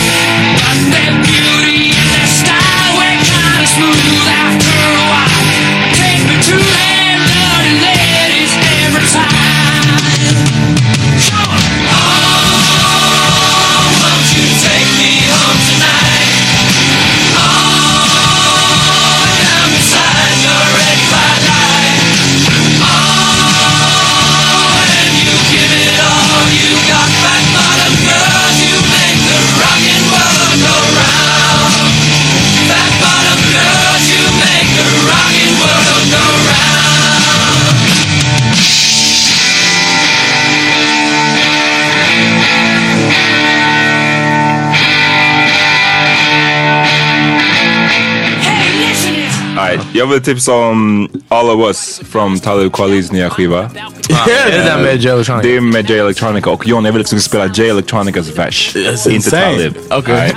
[50.01, 53.59] jag vill tipsa om All of Us från Talib Kwalis nya skiva.
[53.59, 55.47] Är det den med Joe Electronica?
[55.47, 58.27] Det är med J Electronica och John, jag vill att du ska spela J Electronicas
[58.37, 58.75] vers.
[58.75, 59.41] Inte insane.
[59.41, 59.73] Talib.
[59.89, 60.15] Okay.
[60.15, 60.33] Nej.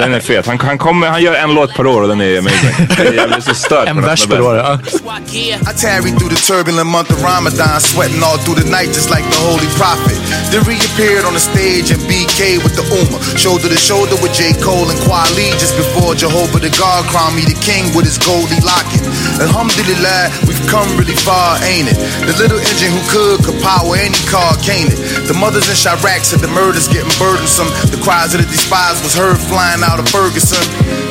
[0.00, 0.46] Den är fet.
[0.46, 2.88] Han, han, kommer, han gör en låt per år och den är amazing.
[3.16, 4.56] Jag blir så störd En vers per år.
[4.56, 4.78] Ja.
[5.70, 9.24] I tarried through the turbulent month of Ramadan, sweating all through the night just like
[9.34, 10.18] the Holy Prophet.
[10.50, 14.52] Then reappeared on the stage in BK with the Ummah, shoulder to shoulder with J.
[14.64, 18.60] Cole and Kweli just before Jehovah the God crowned me the king with his goldie
[18.70, 19.02] locket.
[19.42, 21.98] Alhamdulillah, we've come really far, ain't it?
[22.22, 25.00] The little engine who could could power any car, can't it?
[25.26, 27.68] The mothers in Chirac said the murders getting burdensome.
[27.90, 30.62] The cries of the despised was heard flying out of Ferguson.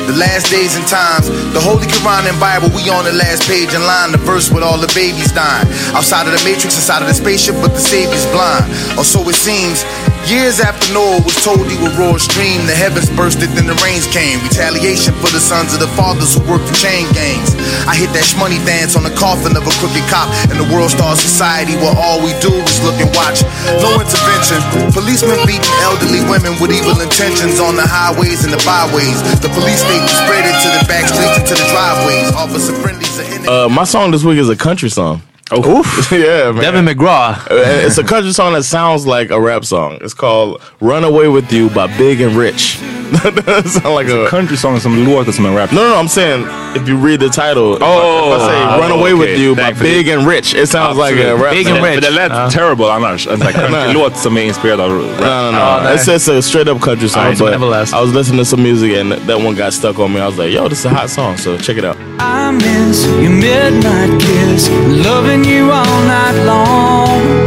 [0.08, 3.70] The last days and times, the Holy Quran and Bible, we on the last page
[3.74, 5.68] in line, the verse with all the babies dying.
[5.94, 8.66] Outside of the matrix, inside of the spaceship, but the Savior's blind.
[8.98, 9.84] Or so it seems.
[10.28, 13.74] Years after Noah was told he would roar a stream, the heavens bursted, then the
[13.82, 14.38] rains came.
[14.44, 17.56] Retaliation for the sons of the fathers who worked for chain gangs.
[17.88, 20.92] I hit that shmoney dance on the coffin of a crooked cop in the world
[20.92, 23.42] star society where all we do is look and watch.
[23.82, 24.60] No intervention.
[24.94, 29.18] Policemen beating elderly women with evil intentions on the highways and the byways.
[29.42, 32.28] The police state spread it to the back streets and to the driveways.
[32.38, 33.14] Officer friendlies
[33.48, 35.22] Uh, my song this week is a country song.
[35.52, 35.82] Oh,
[36.12, 36.62] yeah, man.
[36.62, 37.34] Devin McGraw.
[37.50, 39.98] Uh, it's a country song that sounds like a rap song.
[40.00, 42.78] It's called "Run Away with You" by Big and Rich.
[43.10, 45.72] that sound like a Country song som låter som en rap.
[45.72, 46.46] No, no, I'm saying
[46.76, 49.14] if you read the title, if I- Oh, if I say ah, "Run Away okay.
[49.14, 49.82] with You" by Thank you.
[49.82, 51.76] Big and Rich, it sounds like a rap Big song.
[51.78, 51.94] and Rich.
[51.94, 52.50] För det lät Ja.
[52.50, 53.26] terrible annars.
[53.26, 55.20] En sån här country-låt som är inspirerad av rap.
[55.20, 55.58] No, no, no.
[55.58, 57.22] Oh, it's just a straight up country song.
[57.22, 57.92] Alright, but Everlast.
[57.94, 60.20] I was listening to some music and that one got stuck on me.
[60.20, 61.36] I was like, yo, this is a hot song.
[61.36, 61.96] So check it out.
[62.20, 64.68] I miss your midnight kiss,
[65.04, 67.44] loving you all night long.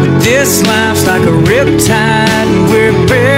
[0.00, 3.35] But this life's like a riptide, and we're barely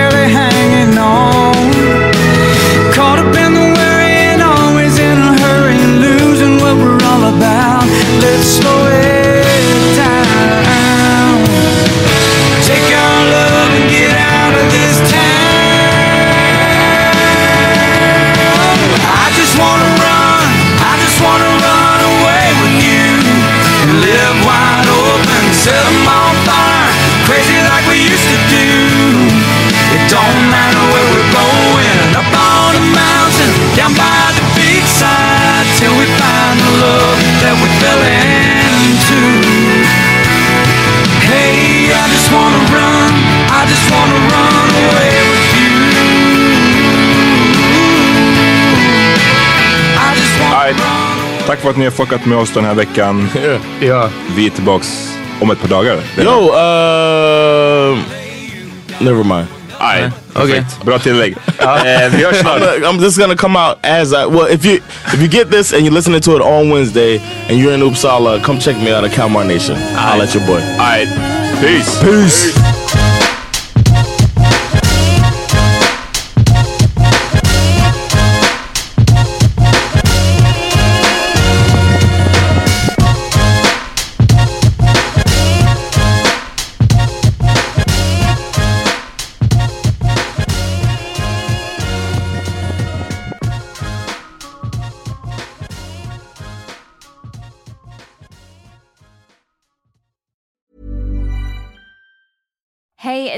[51.58, 53.28] Tack för att ni har fuckat med oss den här veckan.
[53.80, 54.08] Ja.
[54.36, 56.00] Vi är tillbaks om ett par dagar.
[56.18, 57.98] Yo, uh,
[58.98, 59.46] never mind.
[59.80, 60.10] Okej.
[60.34, 60.84] perfekt.
[60.84, 61.36] Bra tillägg.
[61.58, 62.62] Eh, vi hörs snart.
[62.62, 64.54] I'm just gonna come out as I well.
[64.54, 64.76] If you
[65.14, 68.42] if you get this and you're listening to it on Wednesday and you're in Uppsala,
[68.42, 69.76] come check me out at Kalmar Nation.
[69.96, 70.60] I'll let your boy.
[70.60, 71.08] Alright,
[71.60, 72.00] peace.
[72.02, 72.54] Peace.
[72.56, 72.67] Hey,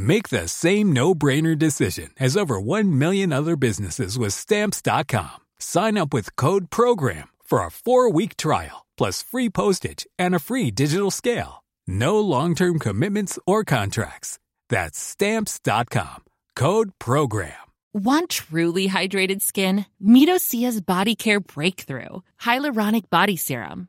[0.00, 5.36] Make the same no-brainer decision as over 1 million other businesses with stamps.com.
[5.58, 10.70] Sign up with code program for a 4-week trial plus free postage and a free
[10.70, 11.64] digital scale.
[11.86, 14.38] No long-term commitments or contracts.
[14.70, 16.24] That's stamps.com.
[16.56, 17.52] Code program.
[17.92, 19.84] Want truly hydrated skin?
[20.00, 23.88] Meet Osea's Body Care Breakthrough Hyaluronic Body Serum.